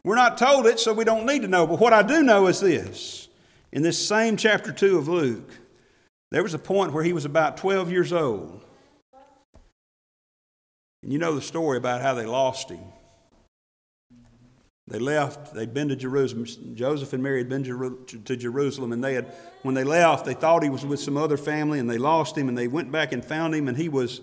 We're 0.03 0.15
not 0.15 0.37
told 0.37 0.67
it, 0.67 0.79
so 0.79 0.93
we 0.93 1.03
don't 1.03 1.25
need 1.25 1.41
to 1.43 1.47
know. 1.47 1.67
But 1.67 1.79
what 1.79 1.93
I 1.93 2.01
do 2.01 2.23
know 2.23 2.47
is 2.47 2.59
this 2.59 3.26
in 3.71 3.81
this 3.81 4.07
same 4.07 4.37
chapter 4.37 4.71
2 4.71 4.97
of 4.97 5.07
Luke, 5.07 5.51
there 6.31 6.43
was 6.43 6.53
a 6.53 6.59
point 6.59 6.93
where 6.93 7.03
he 7.03 7.13
was 7.13 7.25
about 7.25 7.57
12 7.57 7.91
years 7.91 8.13
old. 8.13 8.63
And 11.03 11.13
you 11.13 11.19
know 11.19 11.35
the 11.35 11.41
story 11.41 11.77
about 11.77 12.01
how 12.01 12.13
they 12.13 12.25
lost 12.25 12.69
him. 12.69 12.83
They 14.89 14.99
left, 14.99 15.53
they'd 15.53 15.73
been 15.73 15.89
to 15.89 15.97
Jerusalem. 15.97 16.75
Joseph 16.75 17.11
and 17.11 17.21
Mary 17.21 17.39
had 17.39 17.49
been 17.49 17.63
to 17.63 18.35
Jerusalem, 18.37 18.93
and 18.93 19.03
they 19.03 19.15
had, 19.15 19.25
when 19.61 19.75
they 19.75 19.83
left, 19.83 20.25
they 20.25 20.33
thought 20.33 20.63
he 20.63 20.69
was 20.69 20.85
with 20.85 21.01
some 21.01 21.17
other 21.17 21.35
family, 21.35 21.79
and 21.79 21.89
they 21.89 21.97
lost 21.97 22.37
him, 22.37 22.47
and 22.47 22.57
they 22.57 22.69
went 22.69 22.89
back 22.89 23.11
and 23.11 23.23
found 23.23 23.53
him, 23.53 23.67
and 23.67 23.77
he 23.77 23.89
was 23.89 24.21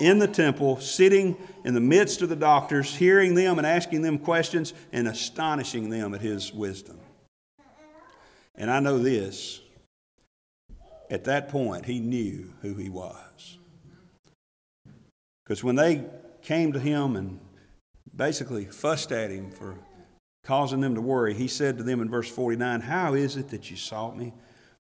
in 0.00 0.20
the 0.20 0.28
temple, 0.28 0.78
sitting 0.80 1.36
in 1.64 1.74
the 1.74 1.80
midst 1.80 2.22
of 2.22 2.28
the 2.28 2.36
doctors, 2.36 2.94
hearing 2.94 3.34
them 3.34 3.58
and 3.58 3.66
asking 3.66 4.02
them 4.02 4.18
questions 4.18 4.72
and 4.92 5.08
astonishing 5.08 5.90
them 5.90 6.14
at 6.14 6.20
his 6.20 6.52
wisdom. 6.52 6.98
And 8.54 8.70
I 8.70 8.80
know 8.80 8.98
this 8.98 9.60
at 11.10 11.24
that 11.24 11.48
point, 11.48 11.84
he 11.84 12.00
knew 12.00 12.52
who 12.62 12.74
he 12.74 12.88
was. 12.88 13.58
Because 15.44 15.62
when 15.62 15.76
they 15.76 16.04
came 16.42 16.72
to 16.72 16.80
him 16.80 17.16
and 17.16 17.40
basically 18.14 18.64
fussed 18.64 19.12
at 19.12 19.30
him 19.30 19.50
for 19.50 19.76
causing 20.44 20.80
them 20.80 20.94
to 20.94 21.00
worry, 21.00 21.34
he 21.34 21.48
said 21.48 21.78
to 21.78 21.84
them 21.84 22.00
in 22.00 22.08
verse 22.08 22.28
49 22.28 22.80
How 22.80 23.14
is 23.14 23.36
it 23.36 23.48
that 23.50 23.70
you 23.70 23.76
sought 23.76 24.16
me? 24.16 24.32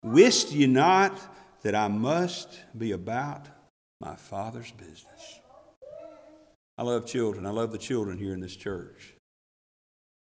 Wist 0.03 0.51
ye 0.51 0.67
not 0.67 1.19
that 1.63 1.75
I 1.75 1.87
must 1.87 2.59
be 2.77 2.91
about 2.91 3.47
my 3.99 4.15
Father's 4.15 4.71
business? 4.71 5.39
I 6.77 6.83
love 6.83 7.05
children. 7.05 7.45
I 7.45 7.51
love 7.51 7.71
the 7.71 7.77
children 7.77 8.17
here 8.17 8.33
in 8.33 8.39
this 8.39 8.55
church. 8.55 9.13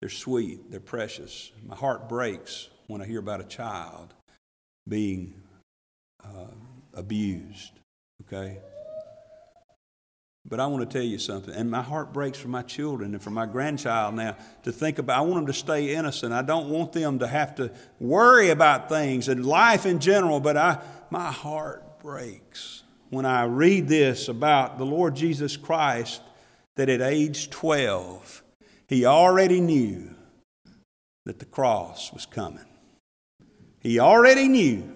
They're 0.00 0.08
sweet, 0.08 0.70
they're 0.70 0.80
precious. 0.80 1.52
My 1.66 1.76
heart 1.76 2.08
breaks 2.08 2.70
when 2.90 3.00
I 3.00 3.06
hear 3.06 3.20
about 3.20 3.40
a 3.40 3.44
child 3.44 4.14
being 4.88 5.34
uh, 6.24 6.52
abused, 6.94 7.72
okay? 8.26 8.58
But 10.48 10.58
I 10.58 10.66
want 10.66 10.88
to 10.88 10.98
tell 10.98 11.06
you 11.06 11.18
something, 11.18 11.54
and 11.54 11.70
my 11.70 11.82
heart 11.82 12.12
breaks 12.12 12.38
for 12.38 12.48
my 12.48 12.62
children 12.62 13.14
and 13.14 13.22
for 13.22 13.30
my 13.30 13.46
grandchild 13.46 14.14
now 14.14 14.36
to 14.64 14.72
think 14.72 14.98
about. 14.98 15.18
I 15.18 15.20
want 15.20 15.34
them 15.34 15.46
to 15.46 15.52
stay 15.52 15.94
innocent. 15.94 16.32
I 16.32 16.42
don't 16.42 16.70
want 16.70 16.92
them 16.92 17.18
to 17.20 17.26
have 17.26 17.54
to 17.56 17.70
worry 17.98 18.50
about 18.50 18.88
things 18.88 19.28
and 19.28 19.46
life 19.46 19.86
in 19.86 20.00
general, 20.00 20.40
but 20.40 20.56
I, 20.56 20.82
my 21.10 21.30
heart 21.30 22.00
breaks 22.00 22.82
when 23.10 23.26
I 23.26 23.44
read 23.44 23.88
this 23.88 24.28
about 24.28 24.78
the 24.78 24.86
Lord 24.86 25.14
Jesus 25.14 25.56
Christ 25.56 26.22
that 26.76 26.88
at 26.88 27.02
age 27.02 27.50
12, 27.50 28.42
he 28.88 29.04
already 29.04 29.60
knew 29.60 30.14
that 31.26 31.40
the 31.40 31.44
cross 31.44 32.12
was 32.12 32.24
coming. 32.24 32.69
He 33.80 33.98
already 33.98 34.48
knew 34.48 34.94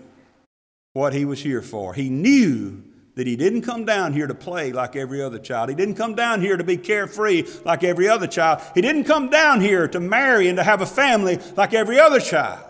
what 0.92 1.12
he 1.12 1.25
was 1.25 1.42
here 1.42 1.62
for. 1.62 1.94
He 1.94 2.09
knew 2.09 2.85
that 3.14 3.27
he 3.27 3.37
didn't 3.37 3.62
come 3.62 3.85
down 3.85 4.12
here 4.12 4.27
to 4.27 4.35
play 4.35 4.73
like 4.73 4.97
every 4.97 5.23
other 5.23 5.38
child. 5.38 5.68
He 5.68 5.75
didn't 5.75 5.94
come 5.94 6.14
down 6.14 6.40
here 6.40 6.57
to 6.57 6.64
be 6.64 6.77
carefree 6.77 7.44
like 7.64 7.85
every 7.85 8.09
other 8.09 8.27
child. 8.27 8.61
He 8.75 8.81
didn't 8.81 9.05
come 9.05 9.31
down 9.31 9.61
here 9.61 9.87
to 9.88 10.01
marry 10.01 10.49
and 10.49 10.57
to 10.57 10.64
have 10.64 10.81
a 10.81 10.87
family 10.87 11.38
like 11.57 11.75
every 11.75 11.99
other 11.99 12.20
child. 12.20 12.64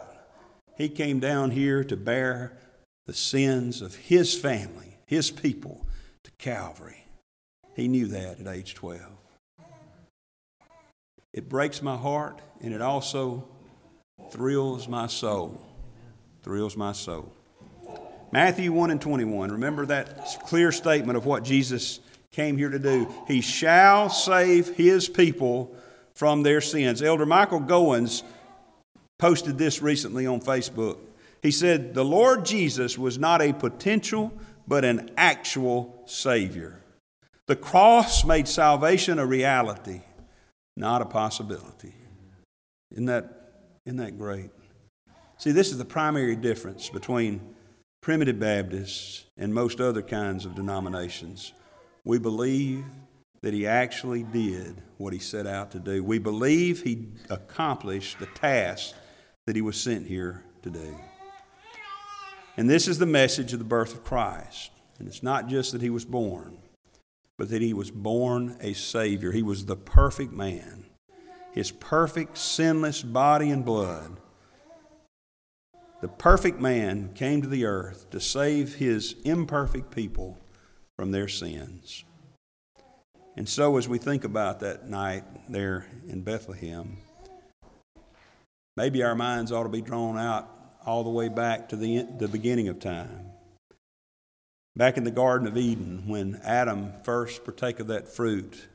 He 0.76 0.88
came 0.88 1.20
down 1.20 1.50
here 1.50 1.84
to 1.84 1.96
bear 1.96 2.58
the 3.06 3.14
sins 3.14 3.80
of 3.80 3.94
his 3.94 4.38
family, 4.38 4.98
his 5.06 5.30
people, 5.30 5.86
to 6.24 6.30
Calvary. 6.32 7.06
He 7.74 7.88
knew 7.88 8.06
that 8.08 8.40
at 8.40 8.46
age 8.46 8.74
12. 8.74 9.00
It 11.32 11.48
breaks 11.48 11.82
my 11.82 11.96
heart 11.96 12.40
and 12.60 12.72
it 12.72 12.80
also 12.80 13.48
thrills 14.30 14.88
my 14.88 15.06
soul. 15.06 15.73
Thrills 16.44 16.76
my 16.76 16.92
soul. 16.92 17.32
Matthew 18.30 18.70
1 18.70 18.90
and 18.90 19.00
21. 19.00 19.50
Remember 19.50 19.86
that 19.86 20.26
clear 20.44 20.72
statement 20.72 21.16
of 21.16 21.24
what 21.24 21.42
Jesus 21.42 22.00
came 22.32 22.58
here 22.58 22.68
to 22.68 22.78
do. 22.78 23.08
He 23.26 23.40
shall 23.40 24.10
save 24.10 24.68
his 24.76 25.08
people 25.08 25.74
from 26.14 26.42
their 26.42 26.60
sins. 26.60 27.00
Elder 27.00 27.24
Michael 27.24 27.60
Gowens 27.60 28.24
posted 29.18 29.56
this 29.56 29.80
recently 29.80 30.26
on 30.26 30.42
Facebook. 30.42 30.98
He 31.40 31.50
said, 31.50 31.94
The 31.94 32.04
Lord 32.04 32.44
Jesus 32.44 32.98
was 32.98 33.18
not 33.18 33.40
a 33.40 33.54
potential, 33.54 34.30
but 34.68 34.84
an 34.84 35.12
actual 35.16 36.02
Savior. 36.04 36.78
The 37.46 37.56
cross 37.56 38.22
made 38.22 38.48
salvation 38.48 39.18
a 39.18 39.24
reality, 39.24 40.02
not 40.76 41.00
a 41.00 41.06
possibility. 41.06 41.94
Isn't 42.90 43.06
that, 43.06 43.52
isn't 43.86 43.96
that 43.96 44.18
great? 44.18 44.50
See, 45.44 45.52
this 45.52 45.72
is 45.72 45.76
the 45.76 45.84
primary 45.84 46.36
difference 46.36 46.88
between 46.88 47.54
primitive 48.00 48.40
Baptists, 48.40 49.26
and 49.36 49.52
most 49.52 49.78
other 49.78 50.00
kinds 50.00 50.46
of 50.46 50.54
denominations. 50.54 51.52
We 52.02 52.18
believe 52.18 52.86
that 53.42 53.52
he 53.52 53.66
actually 53.66 54.22
did 54.22 54.80
what 54.96 55.12
he 55.12 55.18
set 55.18 55.46
out 55.46 55.70
to 55.72 55.80
do. 55.80 56.02
We 56.02 56.18
believe 56.18 56.80
he 56.80 57.08
accomplished 57.28 58.20
the 58.20 58.26
task 58.28 58.94
that 59.44 59.54
he 59.54 59.60
was 59.60 59.78
sent 59.78 60.06
here 60.06 60.42
to 60.62 60.70
do. 60.70 60.96
And 62.56 62.70
this 62.70 62.88
is 62.88 62.98
the 62.98 63.04
message 63.04 63.52
of 63.52 63.58
the 63.58 63.66
birth 63.66 63.92
of 63.92 64.02
Christ. 64.02 64.70
And 64.98 65.06
it's 65.06 65.22
not 65.22 65.48
just 65.48 65.72
that 65.72 65.82
he 65.82 65.90
was 65.90 66.06
born, 66.06 66.56
but 67.36 67.50
that 67.50 67.60
he 67.60 67.74
was 67.74 67.90
born 67.90 68.56
a 68.62 68.72
Savior. 68.72 69.30
He 69.30 69.42
was 69.42 69.66
the 69.66 69.76
perfect 69.76 70.32
man. 70.32 70.86
His 71.52 71.70
perfect, 71.70 72.38
sinless 72.38 73.02
body 73.02 73.50
and 73.50 73.62
blood 73.62 74.16
the 76.04 76.08
perfect 76.08 76.60
man 76.60 77.08
came 77.14 77.40
to 77.40 77.48
the 77.48 77.64
earth 77.64 78.10
to 78.10 78.20
save 78.20 78.74
his 78.74 79.14
imperfect 79.24 79.90
people 79.90 80.36
from 80.98 81.12
their 81.12 81.28
sins. 81.28 82.04
And 83.38 83.48
so, 83.48 83.78
as 83.78 83.88
we 83.88 83.96
think 83.96 84.22
about 84.22 84.60
that 84.60 84.86
night 84.86 85.24
there 85.48 85.86
in 86.06 86.20
Bethlehem, 86.20 86.98
maybe 88.76 89.02
our 89.02 89.14
minds 89.14 89.50
ought 89.50 89.62
to 89.62 89.70
be 89.70 89.80
drawn 89.80 90.18
out 90.18 90.46
all 90.84 91.04
the 91.04 91.08
way 91.08 91.30
back 91.30 91.70
to 91.70 91.76
the, 91.76 92.06
the 92.18 92.28
beginning 92.28 92.68
of 92.68 92.80
time. 92.80 93.30
Back 94.76 94.98
in 94.98 95.04
the 95.04 95.10
Garden 95.10 95.48
of 95.48 95.56
Eden, 95.56 96.06
when 96.06 96.38
Adam 96.44 96.92
first 97.02 97.44
partake 97.44 97.80
of 97.80 97.86
that 97.86 98.08
fruit, 98.08 98.66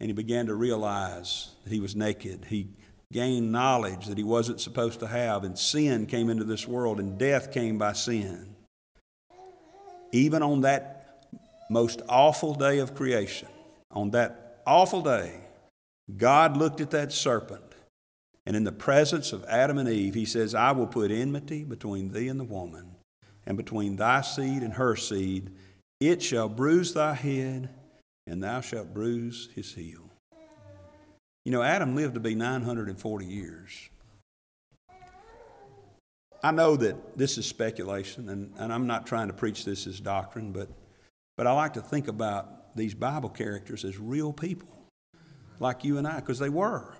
and 0.00 0.08
he 0.08 0.12
began 0.12 0.46
to 0.46 0.56
realize 0.56 1.50
that 1.62 1.72
he 1.72 1.78
was 1.78 1.94
naked, 1.94 2.46
he 2.48 2.70
gained 3.12 3.50
knowledge 3.50 4.06
that 4.06 4.18
he 4.18 4.24
wasn't 4.24 4.60
supposed 4.60 5.00
to 5.00 5.06
have, 5.06 5.44
and 5.44 5.58
sin 5.58 6.06
came 6.06 6.30
into 6.30 6.44
this 6.44 6.66
world, 6.68 7.00
and 7.00 7.18
death 7.18 7.52
came 7.52 7.78
by 7.78 7.92
sin. 7.92 8.54
Even 10.12 10.42
on 10.42 10.60
that 10.62 11.26
most 11.70 12.02
awful 12.08 12.54
day 12.54 12.78
of 12.78 12.94
creation, 12.94 13.48
on 13.90 14.10
that 14.10 14.62
awful 14.66 15.02
day, 15.02 15.34
God 16.16 16.56
looked 16.56 16.80
at 16.80 16.90
that 16.90 17.12
serpent, 17.12 17.62
and 18.46 18.56
in 18.56 18.64
the 18.64 18.72
presence 18.72 19.32
of 19.32 19.44
Adam 19.44 19.78
and 19.78 19.88
Eve, 19.88 20.14
he 20.14 20.24
says, 20.24 20.54
I 20.54 20.72
will 20.72 20.86
put 20.86 21.10
enmity 21.10 21.64
between 21.64 22.12
thee 22.12 22.28
and 22.28 22.38
the 22.38 22.44
woman, 22.44 22.96
and 23.46 23.56
between 23.56 23.96
thy 23.96 24.20
seed 24.20 24.62
and 24.62 24.74
her 24.74 24.96
seed. 24.96 25.50
It 26.00 26.22
shall 26.22 26.48
bruise 26.48 26.94
thy 26.94 27.14
head, 27.14 27.70
and 28.26 28.42
thou 28.42 28.60
shalt 28.60 28.94
bruise 28.94 29.48
his 29.54 29.74
heel. 29.74 30.09
You 31.44 31.52
know, 31.52 31.62
Adam 31.62 31.94
lived 31.96 32.14
to 32.14 32.20
be 32.20 32.34
940 32.34 33.24
years. 33.24 33.88
I 36.42 36.50
know 36.52 36.76
that 36.76 37.18
this 37.18 37.38
is 37.38 37.46
speculation, 37.46 38.28
and, 38.28 38.52
and 38.56 38.72
I'm 38.72 38.86
not 38.86 39.06
trying 39.06 39.28
to 39.28 39.34
preach 39.34 39.64
this 39.64 39.86
as 39.86 40.00
doctrine, 40.00 40.52
but, 40.52 40.68
but 41.36 41.46
I 41.46 41.52
like 41.52 41.74
to 41.74 41.82
think 41.82 42.08
about 42.08 42.74
these 42.76 42.94
Bible 42.94 43.28
characters 43.28 43.84
as 43.84 43.98
real 43.98 44.32
people, 44.32 44.68
like 45.58 45.84
you 45.84 45.98
and 45.98 46.06
I, 46.06 46.16
because 46.16 46.38
they 46.38 46.48
were. 46.48 46.94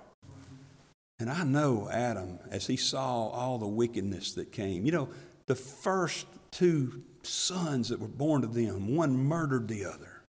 And 1.18 1.30
I 1.30 1.44
know 1.44 1.88
Adam, 1.90 2.38
as 2.50 2.66
he 2.66 2.76
saw 2.76 3.28
all 3.28 3.58
the 3.58 3.66
wickedness 3.66 4.32
that 4.32 4.52
came, 4.52 4.86
you 4.86 4.92
know, 4.92 5.08
the 5.46 5.54
first 5.54 6.26
two 6.50 7.02
sons 7.22 7.90
that 7.90 8.00
were 8.00 8.08
born 8.08 8.42
to 8.42 8.46
them, 8.46 8.94
one 8.94 9.16
murdered 9.16 9.68
the 9.68 9.84
other. 9.84 10.22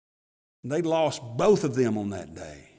They 0.64 0.82
lost 0.82 1.22
both 1.38 1.64
of 1.64 1.76
them 1.76 1.98
on 1.98 2.10
that 2.12 2.36
day. 2.36 2.71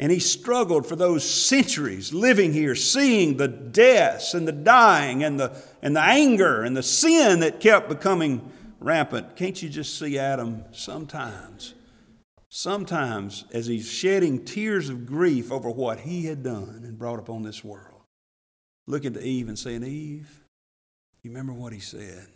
And 0.00 0.10
he 0.10 0.18
struggled 0.18 0.86
for 0.86 0.96
those 0.96 1.28
centuries 1.28 2.14
living 2.14 2.54
here, 2.54 2.74
seeing 2.74 3.36
the 3.36 3.48
deaths 3.48 4.32
and 4.32 4.48
the 4.48 4.52
dying 4.52 5.22
and 5.22 5.38
the, 5.38 5.54
and 5.82 5.94
the 5.94 6.00
anger 6.00 6.62
and 6.62 6.74
the 6.74 6.82
sin 6.82 7.40
that 7.40 7.60
kept 7.60 7.90
becoming 7.90 8.50
rampant. 8.78 9.36
Can't 9.36 9.62
you 9.62 9.68
just 9.68 9.98
see 9.98 10.18
Adam 10.18 10.64
sometimes? 10.72 11.74
Sometimes, 12.48 13.44
as 13.52 13.66
he's 13.66 13.92
shedding 13.92 14.42
tears 14.42 14.88
of 14.88 15.04
grief 15.04 15.52
over 15.52 15.68
what 15.68 16.00
he 16.00 16.24
had 16.24 16.42
done 16.42 16.80
and 16.82 16.98
brought 16.98 17.18
upon 17.18 17.42
this 17.42 17.62
world, 17.62 18.00
looking 18.86 19.12
to 19.12 19.22
Eve 19.22 19.48
and 19.48 19.58
saying, 19.58 19.84
Eve, 19.84 20.40
you 21.22 21.30
remember 21.30 21.52
what 21.52 21.74
he 21.74 21.78
said? 21.78 22.26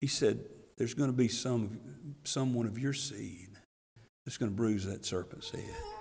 He 0.00 0.06
said, 0.06 0.38
There's 0.78 0.94
going 0.94 1.10
to 1.10 1.16
be 1.16 1.26
some, 1.26 1.80
someone 2.22 2.66
of 2.66 2.78
your 2.78 2.92
seed 2.92 3.48
that's 4.24 4.36
going 4.36 4.52
to 4.52 4.56
bruise 4.56 4.86
that 4.86 5.04
serpent's 5.04 5.50
head 5.50 5.93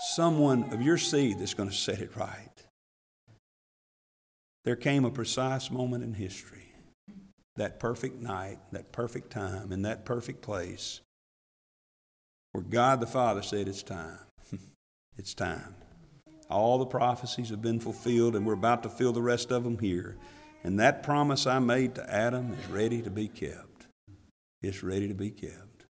someone 0.00 0.72
of 0.72 0.82
your 0.82 0.98
seed 0.98 1.38
that's 1.38 1.54
going 1.54 1.68
to 1.68 1.74
set 1.74 2.00
it 2.00 2.16
right. 2.16 2.48
There 4.64 4.76
came 4.76 5.04
a 5.04 5.10
precise 5.10 5.70
moment 5.70 6.04
in 6.04 6.14
history, 6.14 6.74
that 7.56 7.80
perfect 7.80 8.20
night, 8.20 8.58
that 8.72 8.92
perfect 8.92 9.30
time, 9.30 9.72
in 9.72 9.82
that 9.82 10.04
perfect 10.04 10.42
place, 10.42 11.00
where 12.52 12.64
God 12.64 13.00
the 13.00 13.06
Father 13.06 13.42
said, 13.42 13.68
It's 13.68 13.82
time. 13.82 14.18
it's 15.16 15.34
time. 15.34 15.74
All 16.50 16.78
the 16.78 16.86
prophecies 16.86 17.50
have 17.50 17.62
been 17.62 17.80
fulfilled, 17.80 18.34
and 18.34 18.44
we're 18.44 18.54
about 18.54 18.82
to 18.82 18.88
fill 18.88 19.12
the 19.12 19.22
rest 19.22 19.50
of 19.50 19.64
them 19.64 19.78
here. 19.78 20.16
And 20.64 20.78
that 20.80 21.02
promise 21.02 21.46
I 21.46 21.58
made 21.58 21.94
to 21.94 22.12
Adam 22.12 22.52
is 22.52 22.66
ready 22.68 23.00
to 23.02 23.10
be 23.10 23.28
kept. 23.28 23.86
It's 24.60 24.82
ready 24.82 25.08
to 25.08 25.14
be 25.14 25.30
kept. 25.30 25.84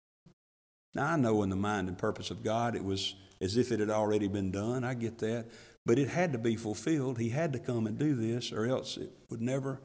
Now, 0.95 1.13
I 1.13 1.17
know 1.17 1.43
in 1.43 1.49
the 1.49 1.57
mind 1.57 1.89
and 1.89 1.97
purpose 1.97 2.31
of 2.31 2.43
God 2.43 2.75
it 2.75 2.85
was 2.85 3.15
as 3.41 3.57
if 3.57 3.73
it 3.73 3.81
had 3.81 3.91
already 3.91 4.29
been 4.29 4.51
done. 4.51 4.85
I 4.85 4.95
get 4.95 5.19
that. 5.19 5.47
But 5.87 5.99
it 5.99 6.09
had 6.09 6.33
to 6.33 6.39
be 6.39 6.57
fulfilled. 6.57 7.19
He 7.19 7.31
had 7.31 7.53
to 7.53 7.59
come 7.59 7.87
and 7.87 7.99
do 7.99 8.15
this, 8.15 8.53
or 8.53 8.67
else 8.67 8.97
it 8.97 9.11
would 9.31 9.41
never, 9.41 9.81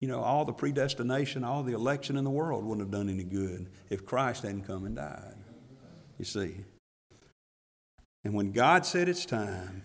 you 0.00 0.08
know, 0.08 0.20
all 0.20 0.44
the 0.44 0.52
predestination, 0.52 1.44
all 1.44 1.62
the 1.62 1.74
election 1.74 2.16
in 2.16 2.24
the 2.24 2.30
world 2.30 2.64
wouldn't 2.64 2.86
have 2.86 2.90
done 2.90 3.08
any 3.08 3.24
good 3.24 3.70
if 3.90 4.04
Christ 4.04 4.42
hadn't 4.42 4.66
come 4.66 4.84
and 4.84 4.96
died. 4.96 5.36
You 6.18 6.24
see. 6.24 6.56
And 8.24 8.34
when 8.34 8.52
God 8.52 8.86
said 8.86 9.08
it's 9.08 9.26
time, 9.26 9.84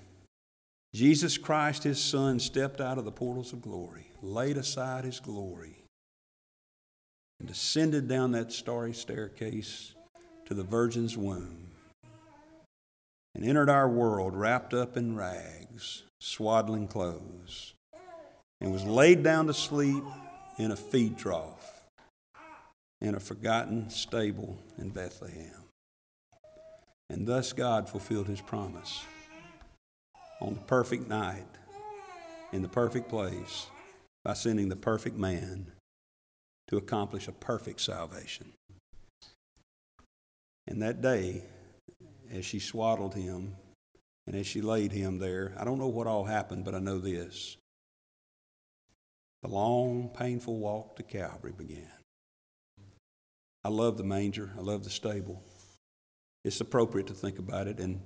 Jesus 0.94 1.38
Christ, 1.38 1.84
his 1.84 2.02
Son, 2.02 2.40
stepped 2.40 2.82
out 2.82 2.98
of 2.98 3.06
the 3.06 3.12
portals 3.12 3.54
of 3.54 3.62
glory, 3.62 4.12
laid 4.24 4.58
aside 4.58 5.04
his 5.04 5.20
glory, 5.20 5.84
and 7.40 7.48
descended 7.48 8.08
down 8.08 8.32
that 8.32 8.52
starry 8.52 8.94
staircase 8.94 9.94
to 10.46 10.54
the 10.54 10.64
Virgin's 10.64 11.16
womb 11.16 11.69
and 13.36 13.46
entered 13.46 13.70
our 13.70 13.88
world 13.88 14.36
wrapped 14.36 14.74
up 14.74 14.98
in 14.98 15.16
rags, 15.16 16.04
swaddling 16.20 16.88
clothes, 16.88 17.74
and 18.62 18.72
was 18.72 18.84
laid 18.84 19.24
down 19.24 19.48
to 19.48 19.54
sleep 19.54 20.04
in 20.58 20.72
a 20.72 20.76
feed 20.76 21.18
trough 21.18 21.80
in 23.02 23.16
a 23.16 23.20
forgotten 23.20 23.90
stable 23.90 24.58
in 24.78 24.90
Bethlehem. 24.90 25.64
And 27.10 27.26
thus 27.26 27.54
God 27.54 27.90
fulfilled 27.90 28.28
his 28.28 28.42
promise 28.42 29.02
on 30.42 30.54
the 30.54 30.62
perfect 30.62 31.08
night, 31.08 31.48
in 32.52 32.62
the 32.62 32.68
perfect 32.68 33.10
place, 33.10 33.68
by 34.24 34.34
sending 34.34 34.70
the 34.70 34.76
perfect 34.76 35.18
man 35.18 35.72
to 36.68 36.78
accomplish 36.78 37.28
a 37.28 37.32
perfect 37.32 37.82
salvation. 37.82 38.54
And 40.68 40.82
that 40.82 41.02
day, 41.02 41.44
as 42.32 42.46
she 42.46 42.60
swaddled 42.60 43.16
him 43.16 43.56
and 44.28 44.36
as 44.36 44.46
she 44.46 44.62
laid 44.62 44.92
him 44.92 45.18
there, 45.18 45.54
I 45.58 45.64
don't 45.64 45.80
know 45.80 45.88
what 45.88 46.08
all 46.08 46.26
happened, 46.26 46.66
but 46.66 46.76
I 46.76 46.80
know 46.80 47.00
this. 47.00 47.58
The 49.42 49.50
long, 49.50 50.10
painful 50.10 50.60
walk 50.60 50.98
to 50.98 51.04
Calvary 51.04 51.54
began. 51.58 51.90
I 53.64 53.70
love 53.70 53.98
the 53.98 54.04
manger. 54.04 54.52
I 54.58 54.62
love 54.62 54.84
the 54.84 54.90
stable. 54.90 55.42
It's 56.44 56.62
appropriate 56.62 57.08
to 57.08 57.14
think 57.14 57.40
about 57.40 57.68
it, 57.68 57.80
and 57.80 58.02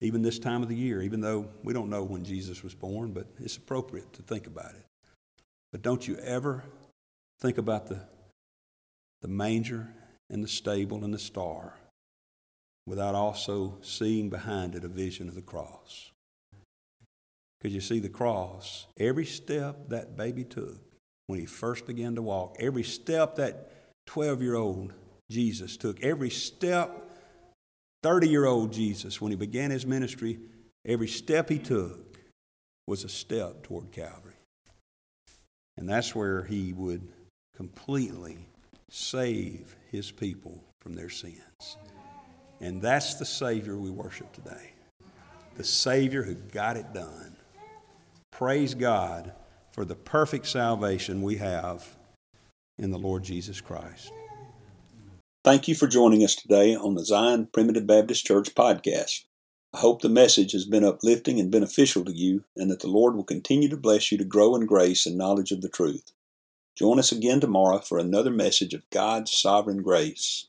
even 0.00 0.22
this 0.22 0.38
time 0.38 0.62
of 0.62 0.68
the 0.68 0.76
year, 0.76 1.02
even 1.02 1.20
though 1.20 1.48
we 1.62 1.72
don't 1.72 1.90
know 1.90 2.04
when 2.04 2.24
Jesus 2.24 2.62
was 2.62 2.74
born, 2.74 3.12
but 3.12 3.26
it's 3.38 3.56
appropriate 3.56 4.12
to 4.14 4.22
think 4.22 4.46
about 4.46 4.74
it. 4.74 4.84
But 5.72 5.82
don't 5.82 6.06
you 6.06 6.16
ever 6.16 6.64
think 7.40 7.58
about 7.58 7.86
the, 7.86 8.00
the 9.22 9.28
manger 9.28 9.88
and 10.30 10.42
the 10.42 10.48
stable 10.48 11.04
and 11.04 11.14
the 11.14 11.18
star 11.18 11.74
without 12.86 13.14
also 13.14 13.78
seeing 13.82 14.30
behind 14.30 14.74
it 14.74 14.84
a 14.84 14.88
vision 14.88 15.28
of 15.28 15.34
the 15.34 15.42
cross. 15.42 16.10
Because 17.58 17.74
you 17.74 17.80
see, 17.80 17.98
the 17.98 18.08
cross, 18.08 18.86
every 18.98 19.24
step 19.24 19.88
that 19.88 20.16
baby 20.16 20.44
took 20.44 20.80
when 21.26 21.38
he 21.38 21.46
first 21.46 21.86
began 21.86 22.14
to 22.14 22.22
walk, 22.22 22.56
every 22.60 22.84
step 22.84 23.36
that 23.36 23.70
12 24.06 24.42
year 24.42 24.54
old 24.54 24.92
Jesus 25.30 25.76
took, 25.76 26.02
every 26.02 26.30
step 26.30 27.02
30 28.02 28.28
year 28.28 28.46
old 28.46 28.72
Jesus, 28.72 29.20
when 29.20 29.32
he 29.32 29.36
began 29.36 29.70
his 29.70 29.86
ministry, 29.86 30.38
every 30.84 31.08
step 31.08 31.48
he 31.48 31.58
took 31.58 32.18
was 32.86 33.02
a 33.02 33.08
step 33.08 33.64
toward 33.64 33.90
Calvary. 33.90 34.34
And 35.76 35.88
that's 35.88 36.14
where 36.14 36.44
he 36.44 36.72
would 36.72 37.08
completely 37.56 38.38
save 38.90 39.74
his 39.90 40.12
people 40.12 40.62
from 40.80 40.94
their 40.94 41.10
sins. 41.10 41.76
And 42.60 42.80
that's 42.80 43.14
the 43.14 43.24
Savior 43.24 43.76
we 43.76 43.90
worship 43.90 44.32
today. 44.32 44.72
The 45.56 45.64
Savior 45.64 46.22
who 46.22 46.34
got 46.34 46.76
it 46.76 46.92
done. 46.92 47.36
Praise 48.32 48.74
God 48.74 49.32
for 49.72 49.84
the 49.84 49.94
perfect 49.94 50.46
salvation 50.46 51.22
we 51.22 51.36
have 51.36 51.96
in 52.78 52.90
the 52.90 52.98
Lord 52.98 53.22
Jesus 53.22 53.60
Christ. 53.60 54.12
Thank 55.44 55.68
you 55.68 55.74
for 55.74 55.86
joining 55.86 56.24
us 56.24 56.34
today 56.34 56.74
on 56.74 56.94
the 56.94 57.04
Zion 57.04 57.48
Primitive 57.52 57.86
Baptist 57.86 58.26
Church 58.26 58.54
podcast. 58.54 59.24
I 59.72 59.78
hope 59.78 60.00
the 60.00 60.08
message 60.08 60.52
has 60.52 60.64
been 60.64 60.84
uplifting 60.84 61.38
and 61.38 61.50
beneficial 61.50 62.04
to 62.04 62.12
you, 62.12 62.44
and 62.56 62.70
that 62.70 62.80
the 62.80 62.88
Lord 62.88 63.14
will 63.14 63.24
continue 63.24 63.68
to 63.68 63.76
bless 63.76 64.10
you 64.10 64.18
to 64.18 64.24
grow 64.24 64.56
in 64.56 64.66
grace 64.66 65.06
and 65.06 65.16
knowledge 65.16 65.52
of 65.52 65.60
the 65.60 65.68
truth. 65.68 66.12
Join 66.76 66.98
us 66.98 67.12
again 67.12 67.40
tomorrow 67.40 67.78
for 67.78 67.98
another 67.98 68.30
message 68.30 68.74
of 68.74 68.88
God's 68.90 69.32
sovereign 69.32 69.82
grace. 69.82 70.48